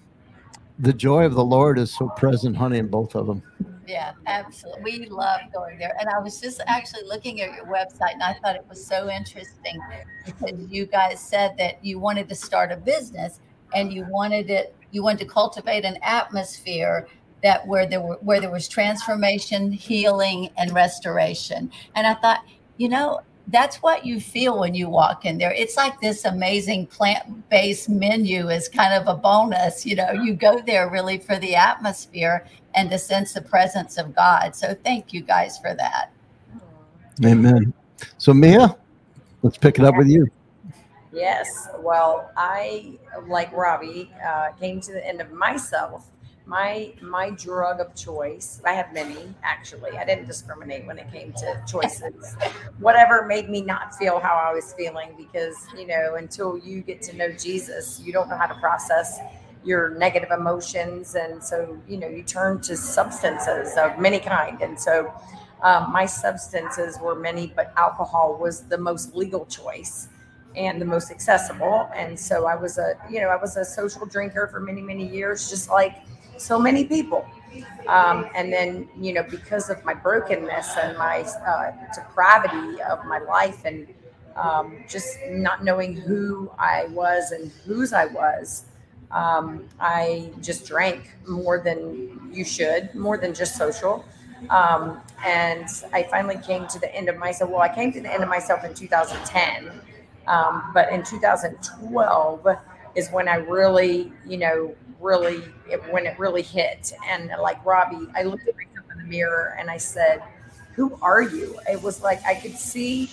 the 0.80 0.94
joy 0.94 1.25
of 1.25 1.34
the 1.34 1.44
Lord 1.44 1.78
is 1.78 1.94
so 1.94 2.08
present, 2.10 2.56
honey, 2.56 2.78
in 2.78 2.88
both 2.88 3.16
of 3.16 3.28
them. 3.28 3.44
Yeah, 3.89 4.12
absolutely. 4.27 5.00
We 5.00 5.05
love 5.08 5.41
going 5.51 5.79
there. 5.79 5.96
And 6.00 6.08
I 6.10 6.19
was 6.19 6.39
just 6.39 6.62
actually 6.67 7.05
looking 7.08 7.41
at 7.41 7.55
your 7.55 7.65
website 7.65 8.13
and 8.13 8.22
I 8.22 8.34
thought 8.34 8.55
it 8.55 8.65
was 8.69 8.86
so 8.86 9.10
interesting 9.10 9.81
because 10.24 10.60
you 10.69 10.86
guys 10.86 11.19
said 11.19 11.55
that 11.58 11.84
you 11.84 11.98
wanted 11.98 12.29
to 12.29 12.36
start 12.36 12.72
a 12.72 12.77
business 12.77 13.39
and 13.74 13.91
you 13.91 14.05
wanted 14.08 14.51
it 14.51 14.75
you 14.91 15.01
wanted 15.01 15.19
to 15.19 15.25
cultivate 15.25 15.86
an 15.86 15.98
atmosphere 16.03 17.08
that 17.41 17.65
where 17.65 17.88
there 17.88 18.01
were 18.01 18.17
where 18.22 18.39
there 18.39 18.51
was 18.51 18.67
transformation, 18.67 19.72
healing 19.72 20.50
and 20.55 20.72
restoration. 20.72 21.72
And 21.96 22.05
I 22.05 22.13
thought, 22.13 22.43
you 22.77 22.89
know, 22.89 23.22
that's 23.51 23.77
what 23.77 24.06
you 24.06 24.20
feel 24.20 24.60
when 24.60 24.75
you 24.75 24.89
walk 24.89 25.25
in 25.25 25.38
there. 25.38 25.51
It's 25.51 25.75
like 25.75 26.00
this 26.00 26.25
amazing 26.25 26.88
plant 26.88 27.50
based 27.50 27.89
menu 27.89 28.50
is 28.50 28.68
kind 28.68 28.94
of 28.94 29.08
a 29.08 29.20
bonus. 29.20 29.86
You 29.86 29.96
know, 29.96 30.12
you 30.12 30.34
go 30.34 30.62
there 30.62 30.89
really 30.89 31.18
for 31.18 31.38
the 31.39 31.56
atmosphere 31.56 32.46
and 32.75 32.89
to 32.91 33.00
sense 33.00 33.34
the 33.34 33.41
presence 33.41 33.98
of 33.98 34.15
God. 34.15 34.56
So 34.56 34.75
thank 34.84 35.13
you 35.13 35.22
guys 35.22 35.58
for 35.58 35.74
that. 35.75 36.12
Amen. 37.25 37.74
So, 38.18 38.34
Mia, 38.34 38.77
let's 39.41 39.58
pick 39.58 39.79
it 39.79 39.86
up 39.86 39.98
with 39.98 40.08
you. 40.08 40.27
Yes. 41.12 41.68
Well, 41.79 42.32
I, 42.38 42.98
like 43.27 43.51
Robbie, 43.51 44.12
uh, 44.25 44.51
came 44.60 44.79
to 44.82 44.94
the 44.94 45.06
end 45.06 45.22
of 45.22 45.32
myself 45.32 46.06
my 46.50 46.91
my 47.00 47.29
drug 47.29 47.79
of 47.79 47.94
choice 47.96 48.60
i 48.65 48.74
have 48.74 48.91
many 48.91 49.34
actually. 49.44 49.91
I 49.91 50.03
didn't 50.03 50.25
discriminate 50.25 50.88
when 50.88 50.98
it 50.98 51.12
came 51.12 51.32
to 51.34 51.63
choices. 51.68 52.36
Whatever 52.79 53.25
made 53.27 53.50
me 53.50 53.62
not 53.62 53.96
feel 53.96 54.20
how 54.20 54.36
i 54.36 54.51
was 54.51 54.74
feeling 54.74 55.10
because 55.15 55.56
you 55.77 55.86
know 55.86 56.15
until 56.15 56.58
you 56.58 56.82
get 56.82 57.03
to 57.03 57.15
know 57.15 57.32
jesus 57.32 58.01
you 58.03 58.12
don't 58.12 58.29
know 58.29 58.38
how 58.38 58.48
to 58.48 58.56
process 58.56 59.20
your 59.63 59.89
negative 59.89 60.32
emotions. 60.32 61.15
And 61.15 61.44
so 61.44 61.77
you 61.88 61.98
know 61.98 62.08
you 62.08 62.24
turn 62.24 62.62
to 62.62 62.75
substances 62.75 63.77
of 63.77 64.00
many 64.00 64.20
kind. 64.20 64.62
And 64.62 64.79
so 64.79 65.13
um, 65.62 65.91
my 65.91 66.06
substances 66.06 66.98
were 67.00 67.15
many 67.15 67.53
but 67.56 67.74
alcohol 67.77 68.38
was 68.39 68.62
the 68.63 68.77
most 68.77 69.15
legal 69.15 69.46
choice 69.46 70.08
and 70.56 70.82
the 70.82 70.86
most 70.86 71.12
accessible. 71.12 71.89
And 71.96 72.20
so 72.20 72.48
i 72.48 72.56
was 72.56 72.79
a 72.79 72.96
you 73.12 73.22
know 73.22 73.27
i 73.27 73.36
was 73.36 73.56
a 73.58 73.65
social 73.65 74.06
drinker 74.06 74.48
for 74.48 74.60
many 74.60 74.82
many 74.82 75.08
years 75.08 75.50
just 75.50 75.70
like 75.70 75.98
so 76.39 76.60
many 76.60 76.86
people. 76.86 77.25
Um, 77.88 78.27
and 78.36 78.53
then, 78.53 78.88
you 79.00 79.13
know, 79.13 79.24
because 79.24 79.69
of 79.69 79.84
my 79.84 79.93
brokenness 79.93 80.77
and 80.77 80.98
my 80.98 81.22
uh, 81.46 81.72
depravity 81.93 82.81
of 82.84 83.03
my 83.05 83.19
life 83.19 83.65
and 83.65 83.88
um, 84.36 84.77
just 84.88 85.17
not 85.29 85.63
knowing 85.63 85.96
who 85.96 86.51
I 86.58 86.86
was 86.88 87.31
and 87.31 87.51
whose 87.65 87.91
I 87.91 88.05
was, 88.05 88.65
um, 89.12 89.65
I 89.79 90.31
just 90.39 90.67
drank 90.67 91.10
more 91.27 91.60
than 91.60 92.29
you 92.31 92.46
should, 92.46 92.93
more 92.93 93.17
than 93.17 93.34
just 93.34 93.58
social. 93.58 94.05
Um, 94.50 95.01
and 95.25 95.67
I 95.91 96.03
finally 96.03 96.38
came 96.38 96.67
to 96.67 96.79
the 96.79 96.93
end 96.96 97.10
of 97.10 97.17
myself. 97.17 97.50
Well, 97.50 97.62
I 97.62 97.74
came 97.74 97.91
to 97.93 98.01
the 98.01 98.12
end 98.12 98.24
of 98.24 98.29
myself 98.29 98.63
in 98.63 98.74
2010. 98.74 99.72
Um, 100.27 100.72
but 100.75 100.91
in 100.91 101.03
2012 101.03 102.48
is 102.96 103.10
when 103.10 103.27
I 103.27 103.36
really, 103.38 104.13
you 104.27 104.38
know, 104.38 104.75
really 105.00 105.44
it, 105.70 105.82
when 105.91 106.06
it 106.06 106.18
really 106.20 106.41
hit. 106.41 106.94
And 107.08 107.32
like 107.41 107.63
Robbie, 107.65 108.08
I 108.15 108.24
looked 108.24 108.48
at 108.48 108.56
myself 108.56 108.86
in 108.91 109.03
the 109.03 109.10
mirror 109.10 109.56
and 109.60 109.70
I 109.70 109.77
said, 109.77 110.22
"Who 110.75 110.98
are 111.01 111.22
you?" 111.22 111.60
It 111.70 111.82
was 111.82 112.01
like 112.01 112.24
I 112.25 112.36
could 112.36 112.58
see 112.58 113.10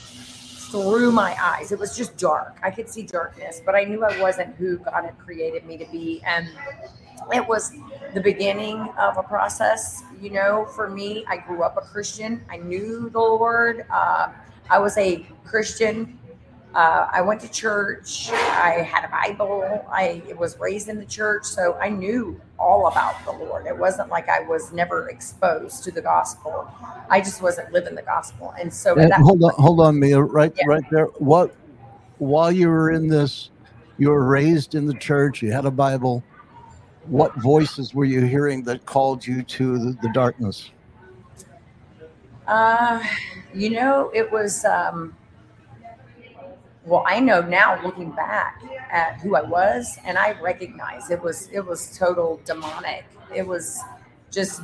through 0.71 1.13
my 1.13 1.37
eyes. 1.41 1.73
It 1.73 1.79
was 1.79 1.97
just 1.97 2.17
dark. 2.17 2.59
I 2.63 2.71
could 2.71 2.89
see 2.89 3.03
darkness, 3.03 3.63
but 3.65 3.75
I 3.75 3.85
knew 3.85 4.05
I 4.05 4.21
wasn't 4.21 4.55
who 4.57 4.79
God 4.79 5.05
had 5.05 5.19
created 5.19 5.65
me 5.65 5.77
to 5.79 5.87
be. 5.87 6.23
And 6.27 6.49
it 7.33 7.47
was 7.47 7.73
the 8.15 8.21
beginning 8.21 8.81
of 8.99 9.17
a 9.17 9.23
process. 9.23 10.03
You 10.21 10.31
know, 10.31 10.67
for 10.75 10.89
me, 10.89 11.25
I 11.29 11.37
grew 11.37 11.63
up 11.63 11.77
a 11.77 11.81
Christian. 11.81 12.45
I 12.51 12.57
knew 12.57 13.09
the 13.11 13.21
Lord. 13.21 13.87
Uh, 13.91 14.29
I 14.69 14.79
was 14.79 14.97
a 14.99 15.25
Christian 15.45 16.19
uh, 16.77 17.09
I 17.11 17.23
went 17.23 17.41
to 17.41 17.51
church. 17.51 18.29
I 18.31 18.83
had 18.83 19.03
a 19.03 19.09
Bible. 19.09 19.83
I 19.91 20.23
was 20.37 20.59
raised 20.59 20.91
in 20.91 20.99
the 20.99 21.07
church, 21.07 21.47
so 21.47 21.73
I 21.81 21.89
knew 21.89 22.39
all 22.59 22.89
about 22.89 23.25
the 23.25 23.33
Lord. 23.33 23.65
It 23.65 23.79
wasn't 23.79 24.11
like 24.11 24.29
I 24.29 24.41
was 24.41 24.73
never 24.75 25.09
exposed 25.09 25.85
to 25.85 25.91
the 25.91 26.03
gospel. 26.03 26.71
I 27.09 27.21
just 27.21 27.41
wasn't 27.41 27.73
living 27.73 27.95
the 27.95 28.03
gospel. 28.03 28.53
And 28.61 28.71
so, 28.71 28.95
and 28.95 29.11
hold 29.15 29.43
on, 29.43 29.55
hold 29.55 29.81
on, 29.81 29.99
Mia, 29.99 30.21
right, 30.21 30.53
yeah. 30.55 30.65
right 30.67 30.85
there. 30.91 31.07
What, 31.17 31.57
while 32.19 32.53
you 32.53 32.69
were 32.69 32.91
in 32.91 33.09
this, 33.09 33.49
you 33.97 34.11
were 34.11 34.27
raised 34.27 34.75
in 34.75 34.85
the 34.85 34.99
church. 34.99 35.41
You 35.41 35.53
had 35.53 35.65
a 35.65 35.71
Bible. 35.71 36.23
What 37.07 37.35
voices 37.37 37.95
were 37.95 38.05
you 38.05 38.21
hearing 38.21 38.63
that 38.65 38.85
called 38.85 39.27
you 39.27 39.43
to 39.43 39.79
the, 39.79 39.99
the 40.03 40.11
darkness? 40.13 40.71
Uh, 42.47 43.03
you 43.55 43.71
know, 43.71 44.11
it 44.13 44.31
was. 44.31 44.63
Um, 44.67 45.17
well 46.87 47.05
i 47.07 47.21
know 47.21 47.41
now 47.43 47.83
looking 47.85 48.11
back 48.13 48.63
at 48.91 49.21
who 49.21 49.37
i 49.37 49.43
was 49.43 49.99
and 50.05 50.17
i 50.17 50.33
recognize 50.41 51.11
it 51.11 51.21
was 51.23 51.49
it 51.53 51.61
was 51.65 51.97
total 51.99 52.41
demonic. 52.45 53.05
It 53.35 53.47
was 53.47 53.81
just 54.31 54.63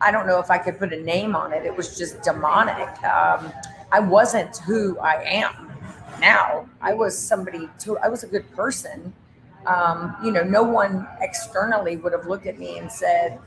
i 0.00 0.10
don't 0.10 0.26
know 0.26 0.38
if 0.38 0.50
i 0.50 0.58
could 0.58 0.78
put 0.78 0.92
a 0.92 1.00
name 1.00 1.34
on 1.36 1.52
it. 1.52 1.64
It 1.64 1.76
was 1.76 1.96
just 1.98 2.22
demonic. 2.22 2.88
Um, 3.04 3.52
i 3.90 4.00
wasn't 4.00 4.56
who 4.58 4.98
i 4.98 5.22
am 5.22 5.70
now. 6.20 6.68
I 6.80 6.94
was 6.94 7.18
somebody 7.18 7.68
to 7.80 7.98
i 7.98 8.08
was 8.08 8.24
a 8.24 8.26
good 8.28 8.50
person. 8.52 9.12
Um, 9.66 10.16
you 10.24 10.32
know 10.32 10.42
no 10.42 10.62
one 10.64 11.06
externally 11.20 11.96
would 11.96 12.12
have 12.12 12.26
looked 12.26 12.46
at 12.46 12.58
me 12.58 12.78
and 12.78 12.90
said 12.90 13.38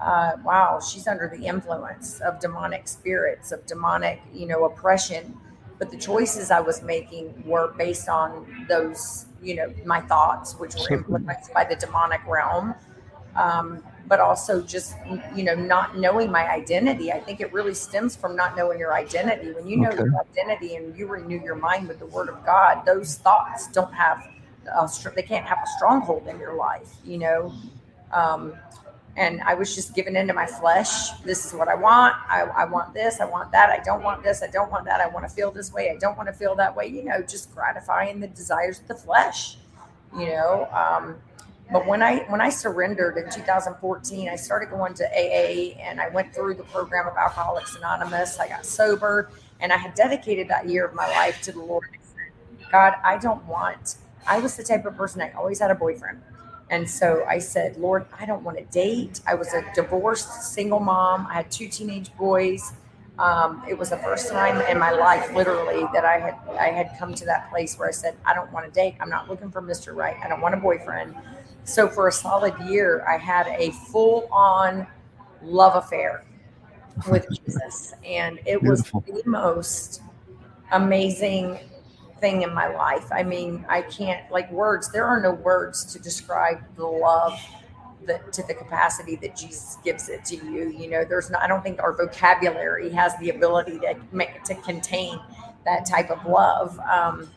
uh, 0.00 0.32
wow 0.44 0.80
she's 0.80 1.06
under 1.06 1.28
the 1.34 1.46
influence 1.46 2.20
of 2.20 2.40
demonic 2.40 2.86
spirits 2.88 3.52
of 3.52 3.64
demonic 3.66 4.20
you 4.34 4.46
know 4.46 4.64
oppression 4.64 5.34
but 5.82 5.90
the 5.90 5.96
choices 5.96 6.52
I 6.52 6.60
was 6.60 6.80
making 6.80 7.42
were 7.44 7.74
based 7.76 8.08
on 8.08 8.66
those, 8.68 9.26
you 9.42 9.56
know, 9.56 9.74
my 9.84 10.00
thoughts, 10.00 10.54
which 10.54 10.76
were 10.76 10.98
influenced 10.98 11.52
by 11.52 11.64
the 11.64 11.74
demonic 11.74 12.24
realm. 12.24 12.76
Um, 13.34 13.82
but 14.06 14.20
also 14.20 14.62
just, 14.62 14.94
you 15.34 15.42
know, 15.42 15.56
not 15.56 15.98
knowing 15.98 16.30
my 16.30 16.48
identity. 16.48 17.10
I 17.10 17.18
think 17.18 17.40
it 17.40 17.52
really 17.52 17.74
stems 17.74 18.14
from 18.14 18.36
not 18.36 18.56
knowing 18.56 18.78
your 18.78 18.94
identity. 18.94 19.50
When 19.50 19.66
you 19.66 19.76
know 19.78 19.88
okay. 19.88 20.04
your 20.04 20.20
identity 20.20 20.76
and 20.76 20.96
you 20.96 21.08
renew 21.08 21.42
your 21.42 21.56
mind 21.56 21.88
with 21.88 21.98
the 21.98 22.06
Word 22.06 22.28
of 22.28 22.46
God, 22.46 22.86
those 22.86 23.16
thoughts 23.16 23.66
don't 23.72 23.92
have, 23.92 24.28
a, 24.72 24.88
they 25.16 25.22
can't 25.22 25.46
have 25.46 25.58
a 25.58 25.66
stronghold 25.76 26.28
in 26.28 26.38
your 26.38 26.54
life, 26.54 26.94
you 27.04 27.18
know. 27.18 27.52
Um, 28.12 28.52
and 29.16 29.42
I 29.42 29.54
was 29.54 29.74
just 29.74 29.94
giving 29.94 30.16
into 30.16 30.32
my 30.32 30.46
flesh. 30.46 31.10
This 31.20 31.44
is 31.44 31.52
what 31.52 31.68
I 31.68 31.74
want. 31.74 32.14
I, 32.28 32.42
I, 32.42 32.64
want 32.64 32.94
this. 32.94 33.20
I 33.20 33.26
want 33.26 33.52
that. 33.52 33.68
I 33.68 33.78
don't 33.82 34.02
want 34.02 34.22
this. 34.22 34.42
I 34.42 34.46
don't 34.46 34.70
want 34.70 34.86
that. 34.86 35.00
I 35.00 35.08
want 35.08 35.28
to 35.28 35.34
feel 35.34 35.50
this 35.50 35.72
way. 35.72 35.90
I 35.90 35.96
don't 35.96 36.16
want 36.16 36.28
to 36.28 36.32
feel 36.32 36.54
that 36.56 36.74
way. 36.74 36.86
You 36.86 37.04
know, 37.04 37.20
just 37.20 37.54
gratifying 37.54 38.20
the 38.20 38.28
desires 38.28 38.80
of 38.80 38.88
the 38.88 38.94
flesh. 38.94 39.58
You 40.16 40.26
know, 40.26 40.68
um, 40.72 41.16
but 41.70 41.86
when 41.86 42.02
I 42.02 42.24
when 42.28 42.40
I 42.40 42.50
surrendered 42.50 43.16
in 43.16 43.30
2014, 43.30 44.28
I 44.28 44.36
started 44.36 44.70
going 44.70 44.92
to 44.94 45.04
AA 45.04 45.78
and 45.80 46.00
I 46.00 46.08
went 46.10 46.34
through 46.34 46.54
the 46.54 46.64
program 46.64 47.06
of 47.06 47.16
Alcoholics 47.16 47.76
Anonymous. 47.76 48.38
I 48.38 48.48
got 48.48 48.66
sober 48.66 49.30
and 49.60 49.72
I 49.72 49.78
had 49.78 49.94
dedicated 49.94 50.48
that 50.48 50.68
year 50.68 50.84
of 50.84 50.94
my 50.94 51.08
life 51.08 51.40
to 51.42 51.52
the 51.52 51.60
Lord. 51.60 51.84
God, 52.70 52.94
I 53.02 53.16
don't 53.16 53.44
want. 53.46 53.96
I 54.26 54.38
was 54.38 54.56
the 54.56 54.64
type 54.64 54.84
of 54.84 54.96
person 54.96 55.22
I 55.22 55.30
always 55.32 55.60
had 55.60 55.70
a 55.70 55.74
boyfriend. 55.74 56.22
And 56.72 56.88
so 56.88 57.26
I 57.28 57.38
said, 57.38 57.76
Lord, 57.76 58.06
I 58.18 58.24
don't 58.24 58.42
want 58.42 58.56
to 58.56 58.64
date. 58.64 59.20
I 59.26 59.34
was 59.34 59.52
a 59.52 59.62
divorced 59.74 60.54
single 60.54 60.80
mom. 60.80 61.26
I 61.26 61.34
had 61.34 61.50
two 61.50 61.68
teenage 61.68 62.10
boys. 62.16 62.72
Um, 63.18 63.62
it 63.68 63.78
was 63.78 63.90
the 63.90 63.98
first 63.98 64.30
time 64.32 64.58
in 64.62 64.78
my 64.78 64.90
life, 64.90 65.30
literally, 65.34 65.84
that 65.92 66.06
I 66.06 66.18
had 66.18 66.34
I 66.58 66.68
had 66.68 66.98
come 66.98 67.12
to 67.12 67.26
that 67.26 67.50
place 67.50 67.78
where 67.78 67.88
I 67.88 67.92
said, 67.92 68.16
I 68.24 68.32
don't 68.32 68.50
want 68.52 68.64
to 68.64 68.72
date. 68.72 68.94
I'm 69.00 69.10
not 69.10 69.28
looking 69.28 69.50
for 69.50 69.60
Mr. 69.60 69.94
Right. 69.94 70.16
I 70.24 70.28
don't 70.28 70.40
want 70.40 70.54
a 70.54 70.58
boyfriend. 70.58 71.14
So 71.64 71.88
for 71.88 72.08
a 72.08 72.12
solid 72.12 72.54
year, 72.66 73.04
I 73.06 73.18
had 73.18 73.48
a 73.48 73.72
full 73.92 74.26
on 74.32 74.86
love 75.42 75.76
affair 75.76 76.24
with 77.10 77.26
Jesus, 77.46 77.92
and 78.02 78.38
it 78.46 78.62
Beautiful. 78.62 79.04
was 79.06 79.22
the 79.24 79.28
most 79.28 80.00
amazing 80.72 81.58
thing 82.22 82.42
in 82.42 82.54
my 82.54 82.68
life. 82.68 83.10
I 83.12 83.22
mean, 83.24 83.66
I 83.68 83.82
can't 83.82 84.30
like 84.30 84.50
words. 84.50 84.90
There 84.90 85.04
are 85.04 85.20
no 85.20 85.32
words 85.32 85.84
to 85.92 85.98
describe 85.98 86.62
the 86.76 86.86
love 86.86 87.38
that 88.06 88.32
to 88.32 88.42
the 88.46 88.54
capacity 88.54 89.16
that 89.16 89.36
Jesus 89.36 89.76
gives 89.84 90.08
it 90.08 90.24
to 90.26 90.36
you. 90.36 90.70
You 90.70 90.88
know, 90.88 91.04
there's 91.04 91.28
not. 91.28 91.42
I 91.42 91.48
don't 91.48 91.62
think 91.62 91.82
our 91.82 91.92
vocabulary 91.92 92.90
has 92.90 93.12
the 93.18 93.30
ability 93.30 93.78
to 93.80 93.96
make 94.12 94.42
to 94.44 94.54
contain 94.54 95.20
that 95.66 95.84
type 95.84 96.10
of 96.10 96.24
love. 96.24 96.78
Um, 96.80 97.28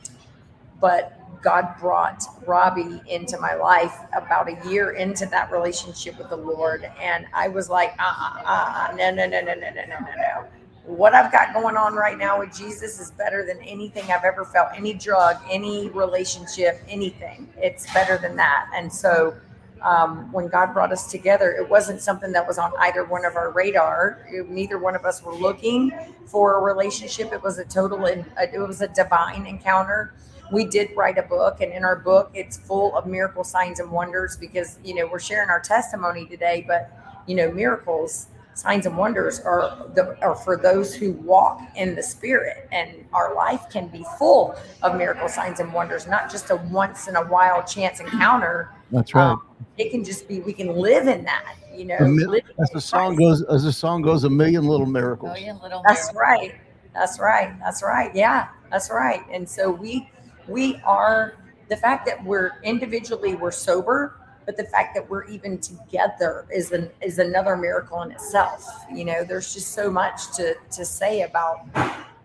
but 0.80 1.20
God 1.42 1.76
brought 1.80 2.24
Robbie 2.46 3.02
into 3.08 3.40
my 3.40 3.56
life 3.56 3.98
about 4.16 4.48
a 4.48 4.70
year 4.70 4.92
into 4.92 5.26
that 5.28 5.52
relationship 5.52 6.18
with 6.18 6.30
the 6.30 6.38
Lord, 6.38 6.90
and 7.02 7.26
I 7.34 7.48
was 7.48 7.70
like, 7.70 7.94
uh, 8.00 8.04
uh, 8.04 8.42
uh, 8.46 8.96
no, 8.96 9.12
no, 9.12 9.28
no, 9.28 9.42
no, 9.42 9.54
no, 9.54 9.70
no, 9.70 9.86
no, 9.86 10.00
no, 10.00 10.00
no 10.00 10.65
what 10.86 11.16
I've 11.16 11.32
got 11.32 11.54
going 11.54 11.78
on 11.78 11.96
right 11.96 12.18
now 12.18 12.40
with 12.40 12.56
Jesus 12.56 13.00
is 13.00 13.12
better 13.12 13.46
than 13.46 13.60
anything 13.62 14.04
I've 14.12 14.24
ever 14.24 14.46
felt, 14.46 14.70
any 14.76 14.94
drug, 14.94 15.38
any 15.50 15.90
relationship, 15.90 16.82
anything. 16.88 17.50
It's 17.58 17.92
better 17.94 18.18
than 18.18 18.36
that. 18.36 18.70
And 18.74 18.92
so 18.92 19.36
um, 19.82 20.32
when 20.32 20.48
God 20.48 20.74
brought 20.74 20.92
us 20.92 21.10
together, 21.10 21.52
it 21.52 21.68
wasn't 21.70 22.02
something 22.02 22.32
that 22.34 22.48
was 22.48 22.58
on 22.58 22.72
either 22.80 23.04
one 23.04 23.26
of 23.26 23.36
our 23.36 23.52
radar. 23.52 24.26
It, 24.30 24.50
neither 24.50 24.78
one 24.78 24.96
of 24.96 25.06
us 25.06 25.24
were 25.24 25.36
looking 25.36 25.92
for 26.26 26.58
a 26.58 26.62
relationship. 26.62 27.34
It 27.34 27.42
was 27.42 27.58
a 27.58 27.66
total, 27.66 28.06
it 28.06 28.60
was 28.60 28.82
a 28.82 28.88
divine 28.88 29.46
encounter. 29.46 30.14
We 30.52 30.66
did 30.66 30.92
write 30.96 31.18
a 31.18 31.24
book, 31.24 31.62
and 31.62 31.74
in 31.74 31.84
our 31.84 31.96
book, 31.96 32.30
it's 32.36 32.58
full 32.58 32.96
of 32.96 33.08
miracle 33.08 33.44
signs 33.44 33.80
and 33.80 33.90
wonders 33.90 34.38
because, 34.38 34.78
you 34.84 34.94
know, 34.94 35.08
we're 35.08 35.20
sharing 35.20 35.50
our 35.50 35.60
testimony 35.60 36.28
today, 36.28 36.64
but, 36.68 36.92
you 37.26 37.36
know, 37.36 37.52
miracles 37.52 38.28
signs 38.56 38.86
and 38.86 38.98
wonders 38.98 39.40
are 39.42 39.86
the 39.96 40.18
are 40.22 40.34
for 40.36 40.56
those 40.58 40.96
who 40.96 41.12
walk 41.14 41.62
in 41.76 41.94
the 41.94 42.02
spirit 42.02 42.68
and 42.72 43.06
our 43.14 43.36
life 43.36 43.70
can 43.70 43.88
be 43.90 44.04
full 44.18 44.56
of 44.82 44.96
miracle 44.96 45.28
signs 45.28 45.60
and 45.60 45.72
wonders 45.74 46.08
not 46.08 46.32
just 46.32 46.50
a 46.50 46.56
once 46.72 47.08
in 47.08 47.16
a 47.18 47.24
while 47.26 47.62
chance 47.64 48.00
encounter 48.00 48.72
That's 48.92 49.14
right. 49.14 49.32
um, 49.32 49.42
it 49.78 49.92
can 49.92 50.04
just 50.04 50.28
be 50.28 50.40
we 50.40 50.54
can 50.54 50.70
live 50.76 51.08
in 51.08 51.24
that 51.26 51.56
you 51.74 51.84
know 51.86 51.98
mi- 52.00 52.42
as 52.62 52.70
in 52.70 52.74
the 52.74 52.82
song 52.82 53.18
Christ. 53.18 53.42
goes, 53.42 53.44
as 53.56 53.64
the 53.66 53.74
song 53.74 54.02
goes, 54.02 54.24
a 54.24 54.30
million 54.30 54.66
little 54.66 54.86
miracles. 54.86 55.34
Million 55.34 55.60
little 55.62 55.84
that's 55.86 56.14
miracles. 56.14 56.22
right 56.22 56.56
that's 56.94 57.20
right 57.20 57.54
that's 57.60 57.84
right 57.84 58.16
yeah 58.16 58.48
that's 58.72 58.90
right 58.90 59.22
and 59.32 59.48
so 59.48 59.70
we 59.70 60.10
we 60.48 60.78
are 60.86 61.36
the 61.68 61.76
fact 61.76 62.06
that 62.06 62.24
we're 62.24 62.54
individually 62.64 63.36
we're 63.36 63.52
sober 63.52 64.22
but 64.46 64.58
the 64.58 64.64
fact 64.66 64.94
that 64.96 65.10
we're 65.10 65.26
even 65.26 65.58
together 65.58 66.46
is 66.54 66.72
an 66.72 66.90
is 67.02 67.20
another 67.20 67.56
miracle 67.56 68.02
in 68.02 68.12
itself 68.12 68.86
you 68.92 69.06
know 69.06 69.24
there's 69.24 69.54
just 69.54 69.74
so 69.74 69.92
much 69.92 70.32
to 70.36 70.56
to 70.72 70.86
say 70.86 71.22
about 71.22 71.62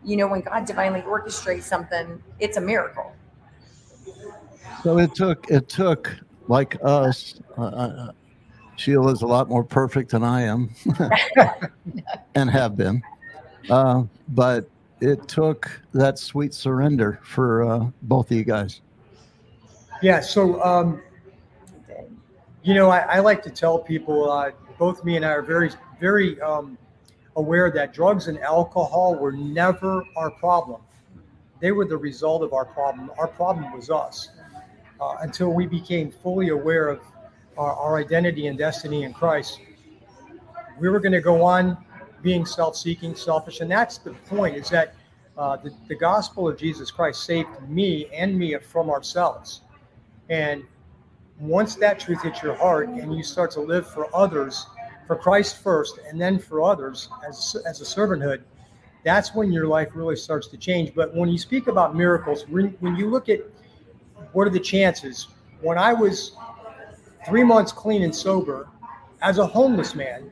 you 0.04 0.16
know 0.16 0.26
when 0.26 0.40
god 0.40 0.64
divinely 0.64 1.02
orchestrates 1.02 1.62
something 1.62 2.22
it's 2.38 2.56
a 2.56 2.60
miracle 2.60 3.12
So 4.82 4.98
it 4.98 5.14
took 5.14 5.50
it 5.50 5.68
took 5.68 6.16
like 6.48 6.76
us. 6.82 7.40
Uh, 7.56 7.62
uh, 7.64 8.12
Sheila's 8.76 9.22
a 9.22 9.26
lot 9.26 9.48
more 9.48 9.62
perfect 9.62 10.12
than 10.12 10.24
I 10.24 10.42
am, 10.42 10.70
and 12.34 12.48
have 12.48 12.76
been. 12.76 13.02
Uh, 13.68 14.04
but 14.28 14.70
it 15.00 15.28
took 15.28 15.70
that 15.92 16.18
sweet 16.18 16.54
surrender 16.54 17.20
for 17.22 17.62
uh, 17.64 17.90
both 18.02 18.30
of 18.30 18.36
you 18.36 18.44
guys. 18.44 18.80
Yeah. 20.00 20.20
So, 20.20 20.62
um, 20.62 21.02
you 22.62 22.74
know, 22.74 22.90
I, 22.90 22.98
I 22.98 23.18
like 23.20 23.42
to 23.44 23.50
tell 23.50 23.78
people, 23.78 24.30
uh, 24.30 24.50
both 24.78 25.04
Mia 25.04 25.16
and 25.16 25.24
I 25.24 25.30
are 25.30 25.42
very, 25.42 25.70
very 25.98 26.40
um, 26.40 26.76
aware 27.36 27.70
that 27.70 27.92
drugs 27.94 28.28
and 28.28 28.38
alcohol 28.40 29.14
were 29.14 29.32
never 29.32 30.04
our 30.16 30.30
problem. 30.30 30.82
They 31.60 31.72
were 31.72 31.86
the 31.86 31.96
result 31.96 32.42
of 32.42 32.52
our 32.52 32.64
problem. 32.64 33.10
Our 33.18 33.28
problem 33.28 33.72
was 33.72 33.90
us. 33.90 34.30
Uh, 35.00 35.16
until 35.20 35.52
we 35.52 35.66
became 35.66 36.10
fully 36.10 36.48
aware 36.48 36.88
of 36.88 37.00
our, 37.56 37.72
our 37.74 37.98
identity 37.98 38.46
and 38.48 38.58
destiny 38.58 39.04
in 39.04 39.14
Christ, 39.14 39.60
we 40.78 40.88
were 40.88 41.00
going 41.00 41.12
to 41.12 41.20
go 41.20 41.42
on 41.42 41.76
being 42.22 42.44
self-seeking, 42.44 43.14
selfish, 43.14 43.60
and 43.60 43.70
that's 43.70 43.96
the 43.98 44.10
point. 44.28 44.56
Is 44.56 44.68
that 44.70 44.94
uh, 45.38 45.56
the, 45.56 45.72
the 45.88 45.94
gospel 45.94 46.48
of 46.48 46.58
Jesus 46.58 46.90
Christ 46.90 47.24
saved 47.24 47.48
me 47.66 48.06
and 48.12 48.38
Mia 48.38 48.60
from 48.60 48.90
ourselves. 48.90 49.62
And 50.28 50.64
once 51.40 51.74
that 51.76 51.98
truth 51.98 52.22
hits 52.22 52.42
your 52.42 52.54
heart 52.54 52.88
and 52.88 53.14
you 53.14 53.22
start 53.22 53.50
to 53.52 53.60
live 53.60 53.88
for 53.88 54.14
others, 54.14 54.66
for 55.06 55.16
Christ 55.16 55.62
first, 55.62 55.98
and 56.08 56.20
then 56.20 56.38
for 56.38 56.62
others 56.62 57.08
as, 57.26 57.56
as 57.66 57.80
a 57.80 57.84
servanthood, 57.84 58.42
that's 59.04 59.34
when 59.34 59.50
your 59.50 59.66
life 59.66 59.88
really 59.94 60.16
starts 60.16 60.46
to 60.48 60.58
change. 60.58 60.94
But 60.94 61.14
when 61.14 61.30
you 61.30 61.38
speak 61.38 61.66
about 61.66 61.96
miracles, 61.96 62.46
when, 62.48 62.76
when 62.80 62.94
you 62.96 63.08
look 63.08 63.28
at 63.30 63.40
what 64.32 64.46
are 64.46 64.50
the 64.50 64.60
chances, 64.60 65.28
when 65.62 65.78
I 65.78 65.94
was 65.94 66.32
three 67.26 67.42
months 67.42 67.72
clean 67.72 68.02
and 68.02 68.14
sober 68.14 68.68
as 69.22 69.38
a 69.38 69.46
homeless 69.46 69.94
man, 69.94 70.30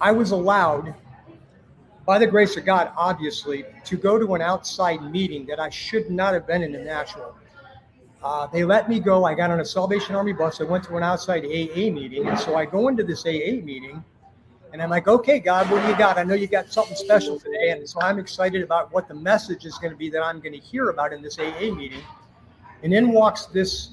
I 0.00 0.10
was 0.10 0.32
allowed, 0.32 0.94
by 2.04 2.18
the 2.18 2.26
grace 2.26 2.56
of 2.56 2.64
God, 2.64 2.90
obviously, 2.96 3.64
to 3.84 3.96
go 3.96 4.18
to 4.18 4.34
an 4.34 4.42
outside 4.42 5.02
meeting 5.12 5.46
that 5.46 5.60
I 5.60 5.70
should 5.70 6.10
not 6.10 6.34
have 6.34 6.46
been 6.46 6.62
in 6.62 6.72
the 6.72 6.78
natural. 6.78 7.36
Uh, 8.22 8.46
they 8.48 8.64
let 8.64 8.88
me 8.88 9.00
go. 9.00 9.24
I 9.24 9.34
got 9.34 9.50
on 9.50 9.60
a 9.60 9.64
Salvation 9.64 10.14
Army 10.14 10.32
bus. 10.32 10.60
I 10.60 10.64
went 10.64 10.84
to 10.84 10.96
an 10.96 11.02
outside 11.02 11.44
AA 11.44 11.90
meeting. 11.90 12.28
And 12.28 12.38
so 12.38 12.54
I 12.54 12.66
go 12.66 12.88
into 12.88 13.02
this 13.02 13.24
AA 13.24 13.62
meeting 13.62 14.04
and 14.72 14.82
I'm 14.82 14.90
like, 14.90 15.08
okay, 15.08 15.40
God, 15.40 15.70
what 15.70 15.82
do 15.82 15.88
you 15.88 15.96
got? 15.96 16.18
I 16.18 16.22
know 16.22 16.34
you 16.34 16.46
got 16.46 16.72
something 16.72 16.96
special 16.96 17.40
today. 17.40 17.70
And 17.70 17.88
so 17.88 18.00
I'm 18.02 18.18
excited 18.18 18.62
about 18.62 18.92
what 18.92 19.08
the 19.08 19.14
message 19.14 19.64
is 19.64 19.78
going 19.78 19.90
to 19.90 19.96
be 19.96 20.10
that 20.10 20.22
I'm 20.22 20.40
going 20.40 20.52
to 20.52 20.58
hear 20.58 20.90
about 20.90 21.12
in 21.12 21.22
this 21.22 21.38
AA 21.38 21.72
meeting. 21.74 22.02
And 22.82 22.92
in 22.92 23.10
walks 23.10 23.46
this 23.46 23.92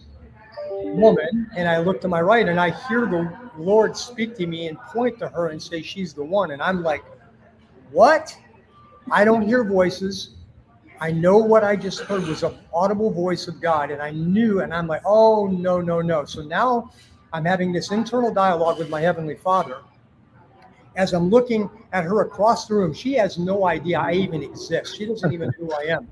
woman. 0.70 1.50
And 1.56 1.68
I 1.68 1.80
look 1.80 2.02
to 2.02 2.08
my 2.08 2.22
right 2.22 2.48
and 2.48 2.60
I 2.60 2.72
hear 2.88 3.06
the 3.06 3.32
Lord 3.58 3.96
speak 3.96 4.36
to 4.38 4.46
me 4.46 4.68
and 4.68 4.78
point 4.80 5.20
to 5.20 5.30
her 5.30 5.48
and 5.48 5.62
say, 5.62 5.82
she's 5.82 6.14
the 6.14 6.24
one. 6.24 6.52
And 6.52 6.62
I'm 6.62 6.84
like, 6.84 7.04
what? 7.92 8.38
I 9.10 9.24
don't 9.24 9.42
hear 9.42 9.64
voices. 9.64 10.32
I 11.00 11.12
know 11.12 11.38
what 11.38 11.64
I 11.64 11.76
just 11.76 12.00
heard 12.02 12.24
was 12.28 12.42
an 12.42 12.58
audible 12.74 13.12
voice 13.12 13.48
of 13.48 13.62
God, 13.62 13.92
and 13.92 14.02
I 14.02 14.12
knew, 14.12 14.62
and 14.62 14.74
I'm 14.74 14.88
like, 14.88 15.04
oh, 15.06 15.46
no, 15.48 15.80
no, 15.80 16.02
no. 16.02 16.26
So 16.26 16.42
now 16.42 16.92
I'm 17.34 17.46
having 17.46 17.72
this 17.72 17.92
internal 17.92 18.34
dialogue 18.34 18.80
with 18.80 18.90
my 18.90 19.02
Heavenly 19.02 19.36
Father. 19.36 19.78
As 20.96 21.14
I'm 21.14 21.30
looking 21.30 21.70
at 21.94 22.04
her 22.04 22.22
across 22.22 22.68
the 22.68 22.74
room, 22.74 22.94
she 22.94 23.14
has 23.14 23.38
no 23.38 23.68
idea 23.68 24.00
I 24.00 24.14
even 24.14 24.42
exist. 24.42 24.98
She 24.98 25.06
doesn't 25.06 25.32
even 25.32 25.50
know 25.60 25.68
who 25.68 25.74
I 25.74 25.84
am. 25.94 26.08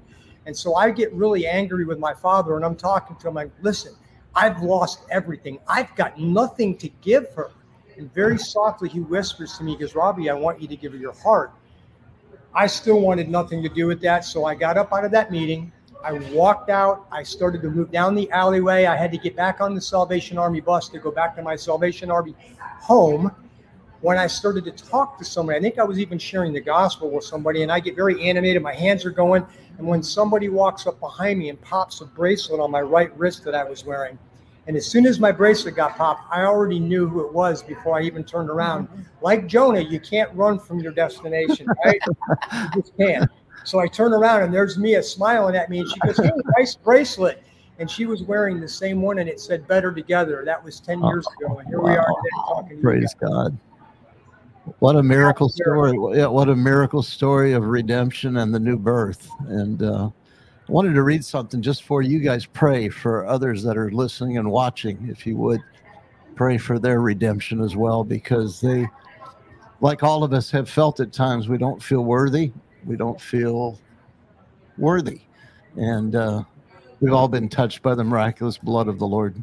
And 0.45 0.55
so 0.55 0.75
I 0.75 0.91
get 0.91 1.11
really 1.13 1.47
angry 1.47 1.85
with 1.85 1.97
my 1.97 2.13
father, 2.13 2.55
and 2.55 2.63
I'm 2.63 2.75
talking 2.75 3.15
to 3.15 3.27
him 3.27 3.33
like, 3.33 3.49
listen, 3.63 3.95
I've 4.35 4.61
lost 4.61 4.99
everything. 5.09 5.57
I've 5.67 5.93
got 5.95 6.19
nothing 6.19 6.77
to 6.77 6.89
give 7.01 7.33
her. 7.33 7.49
And 7.97 8.13
very 8.13 8.37
softly, 8.37 8.89
he 8.89 8.99
whispers 8.99 9.57
to 9.57 9.63
me, 9.63 9.71
he 9.71 9.77
goes, 9.79 9.95
Robbie, 9.95 10.29
I 10.29 10.33
want 10.33 10.61
you 10.61 10.67
to 10.67 10.75
give 10.75 10.91
her 10.91 10.97
your 10.99 11.13
heart. 11.13 11.53
I 12.55 12.67
still 12.67 13.01
wanted 13.01 13.29
nothing 13.29 13.61
to 13.63 13.69
do 13.69 13.85
with 13.85 14.01
that. 14.01 14.23
So 14.23 14.45
I 14.45 14.55
got 14.55 14.77
up 14.77 14.93
out 14.93 15.03
of 15.03 15.11
that 15.11 15.29
meeting. 15.29 15.71
I 16.03 16.13
walked 16.33 16.69
out. 16.69 17.07
I 17.11 17.23
started 17.23 17.61
to 17.63 17.69
move 17.69 17.91
down 17.91 18.15
the 18.15 18.31
alleyway. 18.31 18.85
I 18.85 18.95
had 18.95 19.11
to 19.11 19.17
get 19.17 19.35
back 19.35 19.59
on 19.59 19.75
the 19.75 19.81
Salvation 19.81 20.37
Army 20.37 20.61
bus 20.61 20.87
to 20.89 20.99
go 20.99 21.11
back 21.11 21.35
to 21.35 21.41
my 21.41 21.55
Salvation 21.55 22.09
Army 22.09 22.35
home. 22.59 23.31
When 24.01 24.17
I 24.17 24.27
started 24.27 24.65
to 24.65 24.71
talk 24.71 25.17
to 25.17 25.25
somebody, 25.25 25.57
I 25.57 25.61
think 25.61 25.79
I 25.79 25.83
was 25.83 25.99
even 25.99 26.19
sharing 26.19 26.53
the 26.53 26.61
gospel 26.61 27.09
with 27.09 27.23
somebody, 27.23 27.63
and 27.63 27.71
I 27.71 27.79
get 27.79 27.95
very 27.95 28.21
animated. 28.21 28.61
My 28.61 28.73
hands 28.73 29.03
are 29.03 29.09
going. 29.09 29.45
And 29.77 29.87
when 29.87 30.03
somebody 30.03 30.47
walks 30.47 30.85
up 30.85 30.99
behind 30.99 31.39
me 31.39 31.49
and 31.49 31.59
pops 31.59 32.01
a 32.01 32.05
bracelet 32.05 32.59
on 32.59 32.71
my 32.71 32.81
right 32.81 33.17
wrist 33.17 33.43
that 33.45 33.55
I 33.55 33.63
was 33.63 33.83
wearing, 33.83 34.17
and 34.67 34.75
as 34.75 34.85
soon 34.85 35.05
as 35.05 35.19
my 35.19 35.31
bracelet 35.31 35.75
got 35.75 35.95
popped, 35.95 36.23
I 36.31 36.43
already 36.43 36.79
knew 36.79 37.07
who 37.07 37.25
it 37.25 37.31
was 37.31 37.61
before 37.61 37.97
I 37.97 38.01
even 38.01 38.23
turned 38.23 38.49
around. 38.49 38.87
Like 39.21 39.47
Jonah, 39.47 39.81
you 39.81 39.99
can't 39.99 40.33
run 40.33 40.57
from 40.57 40.79
your 40.79 40.91
destination, 40.91 41.67
right? 41.85 42.01
you 42.53 42.81
just 42.81 42.97
can't. 42.97 43.29
So 43.63 43.79
I 43.79 43.87
turn 43.87 44.13
around 44.13 44.43
and 44.43 44.53
there's 44.53 44.77
Mia 44.77 45.01
smiling 45.03 45.55
at 45.55 45.69
me, 45.69 45.79
and 45.79 45.89
she 45.89 45.99
goes, 45.99 46.17
"Hey, 46.17 46.31
nice 46.57 46.75
bracelet." 46.75 47.43
And 47.77 47.91
she 47.91 48.05
was 48.05 48.23
wearing 48.23 48.61
the 48.61 48.69
same 48.69 49.01
one, 49.01 49.19
and 49.19 49.29
it 49.29 49.39
said 49.39 49.67
"Better 49.67 49.91
Together." 49.91 50.43
That 50.45 50.63
was 50.63 50.79
ten 50.79 51.03
years 51.03 51.27
ago, 51.39 51.57
and 51.57 51.67
here 51.67 51.81
we 51.81 51.91
are 51.91 52.05
today 52.05 52.43
talking. 52.47 52.81
Praise. 52.81 53.13
God. 53.19 53.57
What 54.79 54.95
a 54.95 55.03
miracle 55.03 55.47
a 55.47 55.57
miracle. 55.57 55.99
story. 55.99 56.17
Yeah, 56.17 56.27
what 56.27 56.49
a 56.49 56.55
miracle 56.55 57.03
story 57.03 57.53
of 57.53 57.65
redemption 57.65 58.37
and 58.37 58.53
the 58.53 58.59
new 58.59 58.77
birth. 58.77 59.29
And 59.47 59.83
uh, 59.83 60.09
Wanted 60.67 60.95
to 60.95 61.03
read 61.03 61.23
something 61.23 61.61
just 61.61 61.83
for 61.83 62.01
you 62.01 62.19
guys. 62.19 62.45
Pray 62.47 62.89
for 62.89 63.25
others 63.27 63.61
that 63.63 63.77
are 63.77 63.91
listening 63.91 64.37
and 64.37 64.49
watching, 64.49 65.07
if 65.09 65.27
you 65.27 65.37
would. 65.37 65.61
Pray 66.33 66.57
for 66.57 66.79
their 66.79 67.01
redemption 67.01 67.61
as 67.61 67.75
well, 67.75 68.03
because 68.03 68.59
they, 68.61 68.87
like 69.79 70.01
all 70.01 70.23
of 70.23 70.33
us, 70.33 70.49
have 70.49 70.67
felt 70.69 70.99
at 70.99 71.13
times 71.13 71.47
we 71.47 71.59
don't 71.59 71.81
feel 71.81 72.01
worthy. 72.01 72.51
We 72.83 72.95
don't 72.95 73.21
feel 73.21 73.79
worthy. 74.77 75.21
And 75.75 76.15
uh, 76.15 76.43
we've 76.99 77.13
all 77.13 77.27
been 77.27 77.47
touched 77.47 77.83
by 77.83 77.93
the 77.93 78.03
miraculous 78.03 78.57
blood 78.57 78.87
of 78.87 78.97
the 78.97 79.07
Lord, 79.07 79.41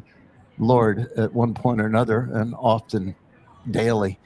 Lord, 0.59 1.09
at 1.15 1.33
one 1.33 1.53
point 1.53 1.79
or 1.79 1.85
another, 1.85 2.29
and 2.33 2.53
often 2.55 3.15
daily. 3.71 4.19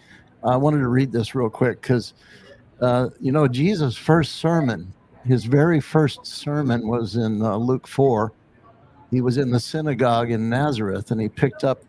I 0.44 0.56
wanted 0.56 0.80
to 0.80 0.88
read 0.88 1.12
this 1.12 1.36
real 1.36 1.50
quick 1.50 1.82
because, 1.82 2.16
uh, 2.82 3.10
you 3.20 3.32
know, 3.32 3.48
Jesus' 3.48 3.96
first 3.96 4.36
sermon, 4.36 4.94
his 5.28 5.46
very 5.46 5.82
first 5.82 6.26
sermon 6.26 6.88
was 6.88 7.16
in 7.16 7.42
uh, 7.42 7.58
Luke 7.58 7.88
4. 7.88 8.32
He 9.12 9.22
was 9.22 9.38
in 9.38 9.52
the 9.52 9.60
synagogue 9.60 10.32
in 10.32 10.50
Nazareth 10.50 11.12
and 11.12 11.20
he 11.20 11.30
picked 11.30 11.64
up 11.64 11.84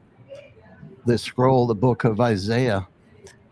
the 1.07 1.17
scroll, 1.17 1.67
the 1.67 1.75
book 1.75 2.05
of 2.05 2.21
Isaiah. 2.21 2.87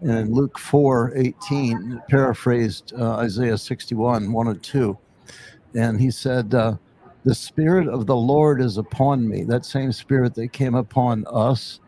And 0.03 0.11
in 0.11 0.35
Luke 0.35 0.59
4 0.59 1.13
18, 1.17 2.03
paraphrased 2.09 2.93
uh, 2.99 3.17
Isaiah 3.17 3.57
61 3.57 4.31
1 4.31 4.49
and 4.49 4.63
2. 4.63 4.99
And 5.75 6.01
he 6.01 6.11
said, 6.11 6.55
uh, 6.55 6.77
The 7.25 7.35
Spirit 7.35 7.89
of 7.89 8.07
the 8.07 8.17
Lord 8.17 8.61
is 8.61 8.77
upon 8.77 9.27
me. 9.27 9.45
That 9.45 9.65
same 9.65 9.93
Spirit 9.93 10.35
that 10.35 10.53
came 10.53 10.75
upon 10.75 11.25
us, 11.31 11.81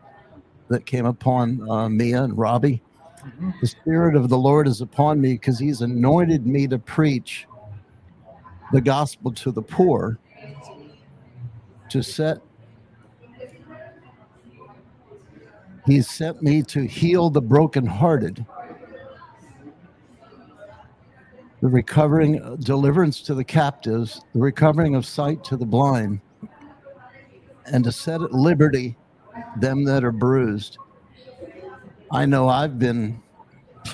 that 0.69 0.85
came 0.85 1.05
upon 1.05 1.69
uh, 1.69 1.87
Mia 1.87 2.23
and 2.23 2.37
Robbie. 2.37 2.81
The 3.61 3.67
Spirit 3.67 4.15
of 4.15 4.29
the 4.29 4.37
Lord 4.37 4.67
is 4.67 4.81
upon 4.81 5.21
me 5.21 5.33
because 5.33 5.59
He's 5.59 5.81
anointed 5.81 6.47
me 6.47 6.67
to 6.67 6.79
preach 6.79 7.47
the 8.71 8.81
gospel 8.81 9.31
to 9.33 9.51
the 9.51 9.61
poor, 9.61 10.19
to 11.89 12.03
set. 12.03 12.39
He's 15.85 16.09
sent 16.09 16.43
me 16.43 16.61
to 16.63 16.85
heal 16.85 17.29
the 17.29 17.41
brokenhearted, 17.41 18.45
the 21.61 21.67
recovering 21.67 22.41
uh, 22.41 22.57
deliverance 22.57 23.21
to 23.21 23.33
the 23.33 23.43
captives, 23.43 24.21
the 24.33 24.39
recovering 24.39 24.93
of 24.93 25.05
sight 25.05 25.43
to 25.45 25.57
the 25.57 25.65
blind, 25.65 26.21
and 27.65 27.83
to 27.83 27.91
set 27.91 28.21
at 28.21 28.31
liberty 28.31 28.95
them 29.57 29.83
that 29.85 30.03
are 30.03 30.11
bruised. 30.11 30.77
I 32.11 32.25
know 32.25 32.49
I've 32.49 32.77
been 32.77 33.21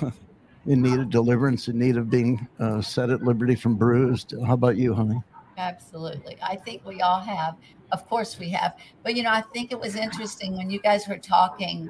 in 0.68 0.82
need 0.82 1.00
of 1.00 1.10
deliverance, 1.10 1.68
in 1.68 1.78
need 1.78 1.98
of 1.98 2.10
being 2.10 2.48
uh, 2.60 2.82
set 2.82 3.10
at 3.10 3.24
liberty 3.24 3.56
from 3.56 3.76
bruised. 3.76 4.34
How 4.46 4.54
about 4.54 4.78
you, 4.78 4.94
honey? 4.94 5.22
Absolutely. 5.58 6.38
I 6.42 6.56
think 6.56 6.86
we 6.86 7.02
all 7.02 7.20
have. 7.20 7.56
Of 7.92 8.08
course 8.08 8.40
we 8.40 8.50
have. 8.50 8.76
But 9.04 9.16
you 9.16 9.24
know, 9.24 9.32
I 9.32 9.42
think 9.54 9.72
it 9.72 9.80
was 9.80 9.96
interesting 9.96 10.58
when 10.58 10.70
you 10.70 10.80
guys 10.80 11.08
were 11.08 11.18
talking. 11.18 11.90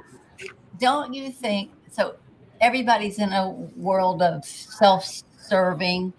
Don't 0.80 1.14
you 1.14 1.32
think 1.32 1.72
so 1.90 2.16
everybody's 2.62 3.20
in 3.20 3.32
a 3.32 3.50
world 3.50 4.22
of 4.22 4.46
self-serving, 4.46 6.14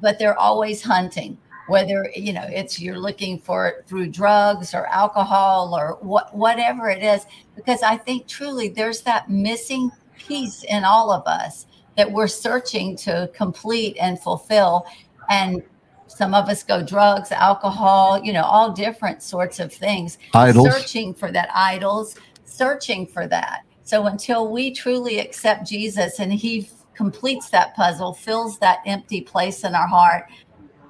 but 0.00 0.18
they're 0.18 0.38
always 0.38 0.82
hunting. 0.82 1.38
Whether 1.68 2.10
you 2.14 2.32
know 2.32 2.46
it's 2.48 2.80
you're 2.80 2.98
looking 2.98 3.38
for 3.38 3.68
it 3.68 3.88
through 3.88 4.08
drugs 4.08 4.72
or 4.72 4.86
alcohol 4.86 5.74
or 5.76 5.98
what 6.00 6.34
whatever 6.36 6.88
it 6.88 7.02
is, 7.02 7.26
because 7.56 7.82
I 7.82 7.96
think 7.96 8.28
truly 8.28 8.68
there's 8.68 9.00
that 9.02 9.30
missing 9.30 9.90
piece 10.16 10.62
in 10.64 10.84
all 10.84 11.10
of 11.10 11.26
us 11.26 11.66
that 11.96 12.10
we're 12.10 12.28
searching 12.28 12.96
to 12.96 13.30
complete 13.34 13.96
and 13.98 14.20
fulfill. 14.20 14.86
And 15.28 15.62
some 16.06 16.34
of 16.34 16.48
us 16.48 16.62
go 16.62 16.82
drugs, 16.82 17.32
alcohol, 17.32 18.20
you 18.22 18.32
know, 18.32 18.42
all 18.42 18.72
different 18.72 19.22
sorts 19.22 19.58
of 19.60 19.72
things. 19.72 20.18
Idols. 20.34 20.72
Searching 20.72 21.14
for 21.14 21.32
that, 21.32 21.48
idols, 21.54 22.16
searching 22.44 23.06
for 23.06 23.26
that. 23.26 23.62
So 23.82 24.06
until 24.06 24.50
we 24.50 24.72
truly 24.72 25.18
accept 25.20 25.66
Jesus 25.66 26.18
and 26.18 26.32
he 26.32 26.68
completes 26.94 27.50
that 27.50 27.74
puzzle, 27.74 28.14
fills 28.14 28.58
that 28.58 28.80
empty 28.86 29.20
place 29.20 29.64
in 29.64 29.74
our 29.74 29.86
heart, 29.86 30.24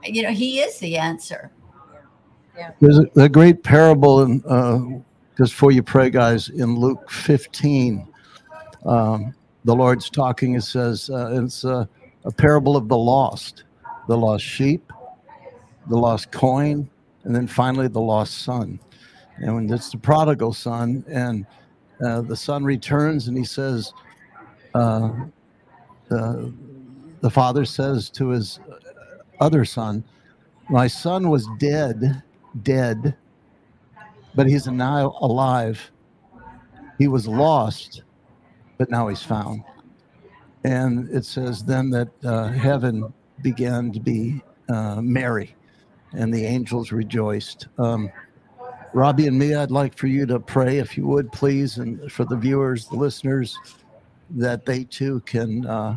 you 0.05 0.23
know, 0.23 0.31
he 0.31 0.61
is 0.61 0.79
the 0.79 0.97
answer. 0.97 1.51
Yeah. 2.57 2.71
There's 2.81 2.99
a, 2.99 3.07
a 3.17 3.29
great 3.29 3.63
parable 3.63 4.23
in, 4.23 4.43
uh, 4.47 4.79
just 5.37 5.53
before 5.53 5.73
you 5.73 5.83
pray, 5.83 6.09
guys, 6.09 6.49
in 6.49 6.77
Luke 6.77 7.11
15. 7.11 8.07
Um, 8.87 9.35
the 9.67 9.75
Lord's 9.75 10.09
talking, 10.09 10.55
it 10.55 10.63
says, 10.63 11.11
uh, 11.11 11.43
it's 11.43 11.65
a, 11.65 11.89
a 12.25 12.31
parable 12.31 12.77
of 12.77 12.89
the 12.89 12.97
lost, 12.97 13.65
the 14.07 14.17
lost 14.17 14.45
sheep, 14.45 14.93
the 15.89 15.97
lost 15.97 16.31
coin, 16.31 16.89
and 17.25 17.35
then 17.35 17.49
finally 17.49 17.89
the 17.89 18.01
lost 18.01 18.45
son. 18.45 18.79
And 19.39 19.69
it's 19.71 19.91
the 19.91 19.99
prodigal 19.99 20.53
son, 20.53 21.05
and 21.09 21.45
uh, 22.01 22.21
the 22.21 22.37
son 22.37 22.63
returns 22.63 23.27
and 23.27 23.37
he 23.37 23.45
says, 23.45 23.93
uh, 24.73 25.11
the, 26.09 26.55
the 27.21 27.31
father 27.31 27.65
says 27.65 28.09
to 28.11 28.29
his 28.29 28.61
other 29.41 29.65
son, 29.65 30.05
My 30.71 30.87
son 30.87 31.29
was 31.29 31.49
dead, 31.59 32.23
dead, 32.63 33.17
but 34.37 34.47
he's 34.47 34.69
now 34.69 35.19
alive. 35.21 35.91
He 36.99 37.09
was 37.09 37.27
lost, 37.27 38.03
but 38.79 38.91
now 38.91 39.09
he's 39.09 39.23
found. 39.23 39.63
And 40.65 41.09
it 41.11 41.25
says 41.25 41.65
then 41.65 41.91
that 41.91 42.09
uh, 42.25 42.49
heaven 42.49 43.13
began 43.43 43.93
to 43.93 44.01
be 44.01 44.43
uh, 44.69 45.01
merry 45.01 45.55
and 46.13 46.33
the 46.33 46.45
angels 46.45 46.93
rejoiced. 46.93 47.69
Um, 47.79 48.11
Robbie 48.93 49.27
and 49.27 49.39
Mia, 49.39 49.63
I'd 49.63 49.71
like 49.71 49.97
for 49.97 50.07
you 50.07 50.25
to 50.27 50.41
pray, 50.41 50.79
if 50.79 50.97
you 50.97 51.07
would, 51.07 51.31
please, 51.31 51.79
and 51.79 52.11
for 52.11 52.25
the 52.25 52.37
viewers, 52.37 52.87
the 52.87 52.97
listeners, 52.97 53.59
that 54.31 54.65
they 54.65 54.85
too 54.85 55.21
can 55.27 55.67
uh, 55.67 55.97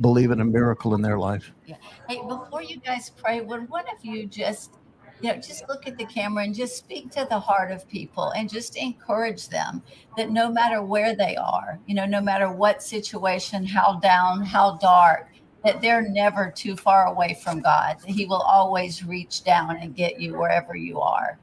believe 0.00 0.30
in 0.30 0.40
a 0.40 0.44
miracle 0.44 0.94
in 0.94 1.02
their 1.02 1.18
life. 1.18 1.50
Yeah. 1.66 1.76
Hey, 2.08 2.20
before 2.28 2.62
you 2.62 2.78
guys 2.80 3.10
pray, 3.10 3.40
would 3.40 3.68
one 3.68 3.84
of 3.88 4.04
you 4.04 4.26
just, 4.26 4.74
you 5.20 5.32
know, 5.32 5.36
just 5.38 5.68
look 5.68 5.86
at 5.86 5.98
the 5.98 6.04
camera 6.06 6.44
and 6.44 6.54
just 6.54 6.76
speak 6.76 7.10
to 7.12 7.26
the 7.28 7.38
heart 7.38 7.72
of 7.72 7.88
people 7.88 8.30
and 8.36 8.48
just 8.48 8.76
encourage 8.76 9.48
them 9.48 9.82
that 10.16 10.30
no 10.30 10.50
matter 10.50 10.82
where 10.82 11.16
they 11.16 11.36
are, 11.36 11.78
you 11.86 11.94
know, 11.94 12.06
no 12.06 12.20
matter 12.20 12.52
what 12.52 12.82
situation, 12.82 13.64
how 13.64 13.98
down, 13.98 14.42
how 14.42 14.76
dark, 14.76 15.28
that 15.64 15.80
they're 15.80 16.08
never 16.08 16.52
too 16.54 16.76
far 16.76 17.06
away 17.06 17.36
from 17.42 17.60
God. 17.60 17.96
He 18.06 18.26
will 18.26 18.42
always 18.42 19.04
reach 19.04 19.42
down 19.42 19.76
and 19.78 19.94
get 19.94 20.20
you 20.20 20.38
wherever 20.38 20.76
you 20.76 21.00
are. 21.00 21.38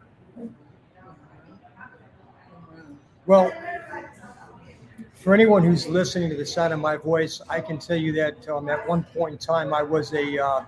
Well, 3.25 3.51
for 5.15 5.33
anyone 5.33 5.63
who's 5.63 5.87
listening 5.87 6.29
to 6.29 6.35
the 6.37 6.45
sound 6.45 6.71
of 6.71 6.79
my 6.79 6.95
voice, 6.95 7.41
I 7.49 7.59
can 7.59 7.77
tell 7.77 7.97
you 7.97 8.13
that 8.13 8.47
um, 8.47 8.69
at 8.69 8.87
one 8.87 9.03
point 9.03 9.33
in 9.33 9.37
time, 9.39 9.73
I 9.73 9.81
was 9.81 10.13
a, 10.13 10.37
uh, 10.37 10.63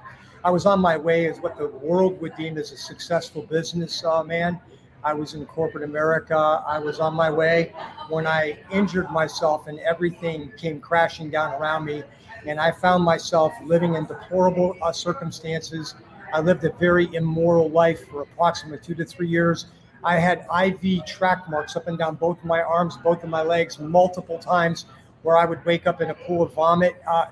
I 0.48 0.50
was 0.50 0.66
on 0.66 0.80
my 0.80 0.96
way 0.96 1.28
as 1.28 1.42
what 1.42 1.58
the 1.58 1.68
world 1.68 2.22
would 2.22 2.34
deem 2.38 2.58
as 2.58 2.72
a 2.72 2.78
successful 2.78 3.42
business 3.42 4.02
uh, 4.06 4.24
man. 4.24 4.58
I 5.04 5.14
was 5.14 5.34
in 5.34 5.46
corporate 5.46 5.84
America. 5.84 6.64
I 6.66 6.80
was 6.80 7.02
on 7.02 7.16
my 7.16 7.30
way 7.30 7.74
when 8.08 8.26
I 8.26 8.58
injured 8.72 9.12
myself 9.12 9.68
and 9.68 9.78
everything 9.80 10.54
came 10.56 10.80
crashing 10.80 11.30
down 11.30 11.62
around 11.62 11.84
me 11.84 12.02
and 12.46 12.62
I 12.62 12.72
found 12.72 13.04
myself 13.04 13.52
living 13.62 13.96
in 13.96 14.06
deplorable 14.06 14.78
uh, 14.82 14.94
circumstances. 14.94 15.96
I 16.32 16.40
lived 16.40 16.64
a 16.64 16.72
very 16.72 17.14
immoral 17.14 17.70
life 17.70 18.08
for 18.08 18.22
approximately 18.22 18.80
two 18.82 18.96
to 18.96 19.04
three 19.04 19.28
years. 19.28 19.66
I 20.06 20.18
had 20.18 20.46
IV 20.64 21.06
track 21.06 21.50
marks 21.50 21.76
up 21.76 21.90
and 21.90 21.98
down 21.98 22.16
both 22.16 22.40
of 22.40 22.46
my 22.46 22.62
arms, 22.62 22.96
both 22.96 23.22
of 23.22 23.30
my 23.30 23.42
legs, 23.42 23.80
multiple 23.80 24.40
times, 24.40 24.86
where 25.24 25.36
I 25.36 25.44
would 25.44 25.66
wake 25.66 25.88
up 25.88 26.00
in 26.00 26.10
a 26.10 26.14
pool 26.14 26.42
of 26.42 26.54
vomit. 26.54 27.02
Uh, 27.06 27.26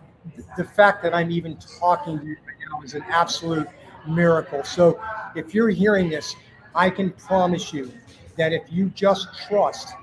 the 0.58 0.64
fact 0.64 1.04
that 1.04 1.14
I'm 1.14 1.32
even 1.32 1.58
talking 1.80 2.20
to 2.20 2.26
you 2.26 2.38
right 2.46 2.56
now 2.72 2.82
is 2.82 2.94
an 2.94 3.04
absolute 3.10 3.68
miracle. 4.08 4.64
So, 4.64 5.00
if 5.36 5.54
you're 5.54 5.70
hearing 5.70 6.10
this, 6.10 6.36
I 6.74 6.90
can 6.90 7.12
promise 7.12 7.74
you 7.74 7.92
that 8.38 8.54
if 8.54 8.64
you 8.70 8.90
just 8.90 9.28
trust 9.48 9.94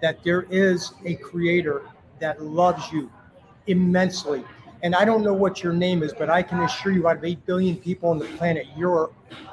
that 0.00 0.22
there 0.24 0.42
is 0.50 0.92
a 1.04 1.14
creator 1.16 1.82
that 2.18 2.42
loves 2.42 2.90
you, 2.92 3.10
immensely. 3.66 4.44
And 4.82 4.94
I 4.94 5.04
don't 5.04 5.22
know 5.22 5.34
what 5.34 5.62
your 5.62 5.72
name 5.72 6.02
is, 6.02 6.12
but 6.12 6.30
I 6.30 6.42
can 6.42 6.60
assure 6.60 6.92
you, 6.92 7.08
out 7.08 7.18
of 7.18 7.24
8 7.24 7.44
billion 7.46 7.76
people 7.76 8.10
on 8.10 8.18
the 8.18 8.26
planet, 8.36 8.66
you're 8.76 9.10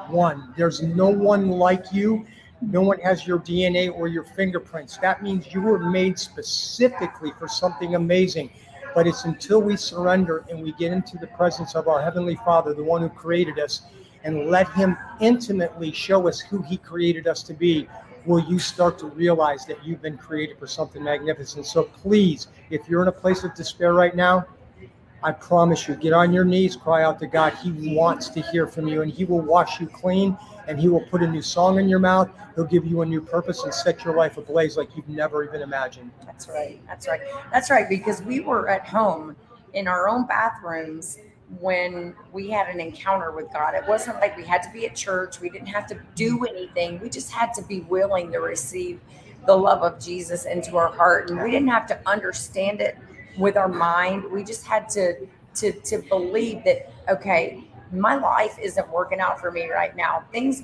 one. 0.08 0.53
There's 0.58 0.82
no 0.82 1.10
one 1.10 1.49
like 1.49 1.86
you. 1.91 2.25
No 2.62 2.82
one 2.82 2.99
has 2.99 3.27
your 3.27 3.39
DNA 3.39 3.93
or 3.93 4.08
your 4.08 4.23
fingerprints. 4.23 4.97
That 4.97 5.21
means 5.21 5.53
you 5.53 5.62
were 5.62 5.80
made 5.80 6.17
specifically 6.17 7.32
for 7.38 7.47
something 7.47 7.95
amazing. 7.95 8.49
But 8.97 9.05
it's 9.05 9.25
until 9.25 9.62
we 9.62 9.77
surrender 9.77 10.43
and 10.49 10.63
we 10.63 10.71
get 10.71 10.91
into 10.91 11.19
the 11.19 11.27
presence 11.27 11.75
of 11.75 11.88
our 11.88 12.01
Heavenly 12.01 12.33
Father, 12.38 12.73
the 12.73 12.83
one 12.83 13.03
who 13.03 13.10
created 13.10 13.60
us, 13.60 13.83
and 14.23 14.47
let 14.47 14.67
Him 14.71 14.97
intimately 15.21 15.91
show 15.91 16.27
us 16.27 16.39
who 16.39 16.63
He 16.63 16.77
created 16.77 17.27
us 17.27 17.43
to 17.43 17.53
be, 17.53 17.88
will 18.25 18.39
you 18.39 18.57
start 18.57 18.97
to 18.97 19.05
realize 19.05 19.67
that 19.67 19.86
you've 19.86 20.01
been 20.01 20.17
created 20.17 20.57
for 20.57 20.65
something 20.65 21.03
magnificent. 21.03 21.67
So 21.67 21.83
please, 21.83 22.47
if 22.71 22.89
you're 22.89 23.03
in 23.03 23.07
a 23.07 23.12
place 23.12 23.43
of 23.43 23.53
despair 23.53 23.93
right 23.93 24.15
now, 24.15 24.47
I 25.21 25.31
promise 25.31 25.88
you, 25.88 25.93
get 25.93 26.13
on 26.13 26.33
your 26.33 26.43
knees, 26.43 26.75
cry 26.75 27.03
out 27.03 27.19
to 27.19 27.27
God. 27.27 27.53
He 27.53 27.95
wants 27.95 28.29
to 28.29 28.41
hear 28.41 28.65
from 28.65 28.88
you, 28.88 29.03
and 29.03 29.12
He 29.12 29.25
will 29.25 29.41
wash 29.41 29.79
you 29.79 29.86
clean, 29.86 30.36
and 30.67 30.80
He 30.80 30.88
will 30.89 31.01
put 31.01 31.23
a 31.23 31.27
new 31.27 31.41
song 31.41 31.80
in 31.80 31.88
your 31.88 31.99
mouth. 31.99 32.30
He'll 32.56 32.65
give 32.65 32.86
you 32.86 33.01
a 33.01 33.06
new 33.06 33.21
purpose 33.21 33.63
and 33.63 33.73
set 33.73 34.03
your 34.03 34.15
life 34.15 34.38
ablaze 34.38 34.77
like 34.77 34.89
you've 34.95 35.10
never 35.10 35.43
even 35.43 35.62
imagined. 35.62 36.12
That's 36.25 36.47
right. 36.47 36.80
That's 36.88 37.08
right. 37.08 37.21
That's 37.51 37.69
right. 37.69 37.88
Because 37.88 38.21
we 38.21 38.39
were 38.39 38.69
at 38.69 38.88
home 38.88 39.36
in 39.73 39.88
our 39.88 40.08
own 40.08 40.25
bathrooms 40.25 41.19
when 41.60 42.13
we 42.34 42.49
had 42.49 42.67
an 42.67 42.80
encounter 42.80 43.32
with 43.32 43.51
God. 43.53 43.73
It 43.73 43.88
wasn't 43.88 44.19
like 44.19 44.36
we 44.36 44.43
had 44.43 44.62
to 44.63 44.71
be 44.71 44.86
at 44.86 44.95
church, 44.95 45.39
we 45.39 45.49
didn't 45.49 45.67
have 45.67 45.88
to 45.88 45.99
do 46.15 46.45
anything. 46.45 46.99
We 46.99 47.10
just 47.10 47.32
had 47.32 47.53
to 47.53 47.62
be 47.62 47.82
willing 47.82 48.32
to 48.34 48.39
receive 48.39 48.99
the 49.45 49.56
love 49.56 49.82
of 49.82 50.03
Jesus 50.03 50.45
into 50.45 50.75
our 50.75 50.91
heart. 50.91 51.30
And 51.30 51.41
we 51.41 51.51
didn't 51.51 51.69
have 51.69 51.88
to 51.88 51.99
understand 52.06 52.82
it 52.82 52.97
with 53.38 53.56
our 53.56 53.69
mind. 53.69 54.25
We 54.30 54.43
just 54.43 54.65
had 54.65 54.89
to 54.89 55.27
to 55.56 55.71
to 55.71 55.99
believe 56.10 56.63
that 56.65 56.91
okay, 57.10 57.63
my 57.91 58.15
life 58.15 58.58
isn't 58.62 58.89
working 58.89 59.19
out 59.19 59.39
for 59.39 59.52
me 59.52 59.69
right 59.69 59.95
now. 59.95 60.23
Things 60.32 60.63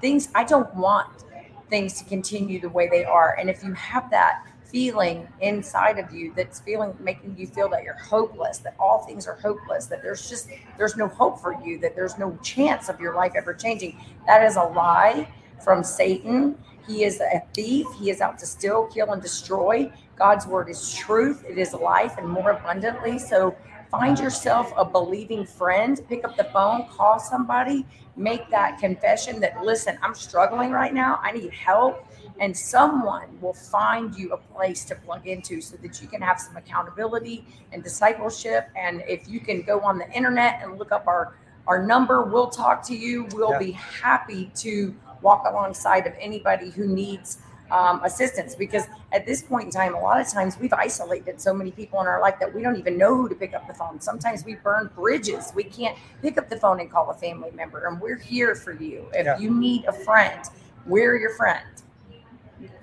things 0.00 0.28
I 0.34 0.44
don't 0.44 0.72
want 0.74 1.24
things 1.70 1.98
to 1.98 2.04
continue 2.04 2.60
the 2.60 2.68
way 2.68 2.88
they 2.88 3.04
are. 3.04 3.36
And 3.38 3.48
if 3.48 3.64
you 3.64 3.72
have 3.72 4.10
that 4.10 4.44
feeling 4.64 5.28
inside 5.40 5.98
of 5.98 6.12
you 6.12 6.32
that's 6.34 6.60
feeling 6.60 6.94
making 6.98 7.36
you 7.36 7.46
feel 7.46 7.68
that 7.68 7.82
you're 7.82 7.98
hopeless 7.98 8.56
that 8.58 8.74
all 8.78 9.04
things 9.04 9.26
are 9.26 9.34
hopeless 9.34 9.84
that 9.84 10.02
there's 10.02 10.30
just 10.30 10.48
there's 10.78 10.96
no 10.96 11.06
hope 11.06 11.38
for 11.38 11.62
you 11.62 11.78
that 11.78 11.94
there's 11.94 12.16
no 12.16 12.34
chance 12.42 12.88
of 12.88 12.98
your 12.98 13.14
life 13.14 13.32
ever 13.36 13.52
changing 13.52 13.94
that 14.26 14.42
is 14.42 14.56
a 14.56 14.62
lie 14.62 15.28
from 15.62 15.84
satan. 15.84 16.56
He 16.86 17.04
is 17.04 17.20
a 17.20 17.42
thief. 17.54 17.86
He 17.98 18.10
is 18.10 18.20
out 18.20 18.38
to 18.38 18.46
steal 18.46 18.86
kill 18.86 19.12
and 19.12 19.22
destroy. 19.22 19.92
God's 20.16 20.46
word 20.46 20.68
is 20.68 20.94
truth. 20.94 21.44
It 21.48 21.58
is 21.58 21.72
life 21.74 22.18
and 22.18 22.28
more 22.28 22.50
abundantly. 22.50 23.18
So 23.18 23.56
find 23.92 24.18
yourself 24.18 24.72
a 24.76 24.84
believing 24.84 25.46
friend 25.46 26.00
pick 26.08 26.24
up 26.24 26.36
the 26.36 26.44
phone 26.44 26.88
call 26.88 27.20
somebody 27.20 27.86
make 28.16 28.50
that 28.50 28.78
confession 28.78 29.38
that 29.38 29.62
listen 29.62 29.96
i'm 30.02 30.14
struggling 30.14 30.72
right 30.72 30.94
now. 30.94 31.20
I 31.22 31.32
need 31.32 31.52
help. 31.52 32.06
And 32.40 32.56
someone 32.56 33.40
will 33.40 33.54
find 33.54 34.14
you 34.14 34.32
a 34.32 34.36
place 34.36 34.84
to 34.86 34.94
plug 34.94 35.26
into 35.26 35.60
so 35.60 35.76
that 35.76 36.00
you 36.00 36.08
can 36.08 36.20
have 36.22 36.40
some 36.40 36.56
accountability 36.56 37.44
and 37.72 37.84
discipleship. 37.84 38.68
And 38.74 39.02
if 39.06 39.28
you 39.28 39.38
can 39.40 39.62
go 39.62 39.80
on 39.80 39.98
the 39.98 40.10
internet 40.10 40.60
and 40.62 40.78
look 40.78 40.92
up 40.92 41.06
our 41.06 41.34
our 41.68 41.86
number 41.86 42.22
we'll 42.24 42.50
talk 42.50 42.82
to 42.84 42.96
you. 42.96 43.28
We'll 43.32 43.52
yeah. 43.52 43.58
be 43.58 43.72
happy 43.72 44.50
to 44.56 44.94
walk 45.20 45.44
alongside 45.48 46.08
of 46.08 46.14
anybody 46.18 46.70
who 46.70 46.88
needs 46.88 47.38
um, 47.72 48.04
assistance 48.04 48.54
because 48.54 48.84
at 49.12 49.24
this 49.24 49.42
point 49.42 49.64
in 49.64 49.70
time, 49.70 49.94
a 49.94 49.98
lot 50.00 50.20
of 50.20 50.28
times 50.28 50.58
we've 50.60 50.72
isolated 50.72 51.40
so 51.40 51.54
many 51.54 51.70
people 51.70 52.00
in 52.00 52.06
our 52.06 52.20
life 52.20 52.34
that 52.38 52.54
we 52.54 52.62
don't 52.62 52.76
even 52.76 52.98
know 52.98 53.16
who 53.16 53.28
to 53.28 53.34
pick 53.34 53.54
up 53.54 53.66
the 53.66 53.72
phone. 53.74 54.00
Sometimes 54.00 54.44
we 54.44 54.56
burn 54.56 54.90
bridges. 54.94 55.52
We 55.54 55.64
can't 55.64 55.96
pick 56.20 56.36
up 56.38 56.48
the 56.50 56.56
phone 56.58 56.80
and 56.80 56.90
call 56.90 57.10
a 57.10 57.14
family 57.14 57.50
member, 57.52 57.86
and 57.86 58.00
we're 58.00 58.18
here 58.18 58.54
for 58.54 58.72
you. 58.72 59.06
If 59.14 59.24
Yeah. 59.26 59.38
you 59.38 59.50
need 59.50 59.86
a 59.86 59.92
friend, 59.92 60.40
we're 60.86 61.16
your 61.16 61.34
friend. 61.34 61.64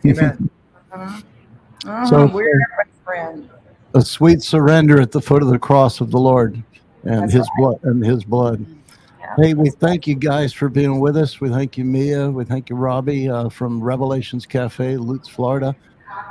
Amen. 0.05 0.49
Mhm. 0.91 1.23
So- 2.07 2.27
Mhm, 2.27 2.33
we're 2.33 2.43
your 2.49 2.87
friend. 3.05 3.49
a 3.93 4.01
sweet 4.01 4.41
surrender 4.41 4.99
at 5.01 5.11
the 5.11 5.21
foot 5.21 5.41
of 5.41 5.49
the 5.49 5.59
cross 5.59 6.01
of 6.01 6.11
the 6.11 6.19
Lord 6.19 6.61
and 7.03 7.23
That's 7.23 7.33
his 7.33 7.41
right. 7.41 7.49
blood 7.57 7.79
and 7.83 8.05
his 8.05 8.23
blood. 8.23 8.59
Yeah. 8.67 8.75
Hey, 9.37 9.53
we 9.53 9.69
thank 9.69 10.07
you 10.07 10.15
guys 10.15 10.53
for 10.53 10.69
being 10.69 10.99
with 10.99 11.15
us. 11.15 11.39
We 11.39 11.49
thank 11.49 11.77
you, 11.77 11.85
Mia. 11.85 12.29
We 12.29 12.45
thank 12.45 12.69
you, 12.69 12.75
Robbie, 12.75 13.29
uh, 13.29 13.49
from 13.49 13.81
Revelations 13.81 14.45
Cafe, 14.45 14.97
Lutz, 14.97 15.27
Florida. 15.27 15.75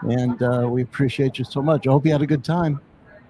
And 0.03 0.43
uh, 0.43 0.67
we 0.69 0.83
appreciate 0.83 1.39
you 1.39 1.45
so 1.45 1.63
much. 1.63 1.87
I 1.87 1.91
hope 1.91 2.05
you 2.05 2.13
had 2.13 2.23
a 2.23 2.27
good 2.27 2.45
time. 2.45 2.81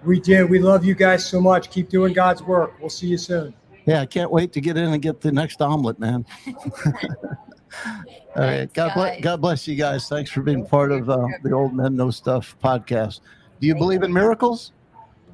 We 0.05 0.21
did. 0.21 0.49
We 0.49 0.59
love 0.59 0.85
you 0.85 0.95
guys 0.95 1.25
so 1.27 1.41
much. 1.41 1.71
Keep 1.71 1.91
doing 1.91 2.15
God's 2.15 2.43
work. 2.43 2.75
We'll 2.81 2.91
see 2.91 3.09
you 3.09 3.19
soon. 3.19 3.55
Yeah, 3.85 4.01
I 4.01 4.07
can't 4.07 4.31
wait 4.31 4.53
to 4.53 4.61
get 4.61 4.77
in 4.77 4.93
and 4.93 5.03
get 5.03 5.21
the 5.21 5.33
next 5.33 5.61
omelet, 5.61 5.99
man. 5.99 6.25
All 6.47 8.45
right. 8.45 8.71
Thanks, 8.71 8.73
God 8.73 8.95
bless. 8.95 9.21
God 9.21 9.41
bless 9.41 9.69
you 9.69 9.77
guys. 9.77 10.09
Thanks 10.09 10.31
for 10.31 10.43
being 10.43 10.65
part 10.65 10.93
of 10.93 11.11
uh, 11.11 11.27
the 11.43 11.53
Old 11.53 11.75
Men 11.75 11.97
Know 11.97 12.11
Stuff 12.11 12.57
podcast. 12.63 13.21
Do 13.61 13.67
you 13.67 13.75
believe 13.75 14.03
in 14.03 14.13
miracles? 14.13 14.73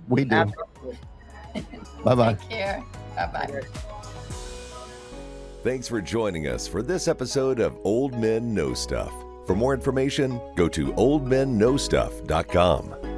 We 0.09 0.25
do. 0.25 0.45
Bye 2.05 2.15
bye. 2.15 2.35
Take 2.35 2.51
care. 2.51 2.85
Bye 3.17 3.27
bye. 3.27 3.91
Thanks 5.65 5.89
for 5.89 6.01
joining 6.03 6.49
us 6.49 6.69
for 6.69 6.83
this 6.83 7.09
episode 7.09 7.59
of 7.59 7.79
Old 7.85 8.21
Men 8.21 8.53
Know 8.53 8.75
Stuff. 8.75 9.15
For 9.47 9.57
more 9.57 9.73
information, 9.73 10.39
go 10.57 10.69
to 10.69 10.93
oldmenknowstuff.com. 10.93 13.14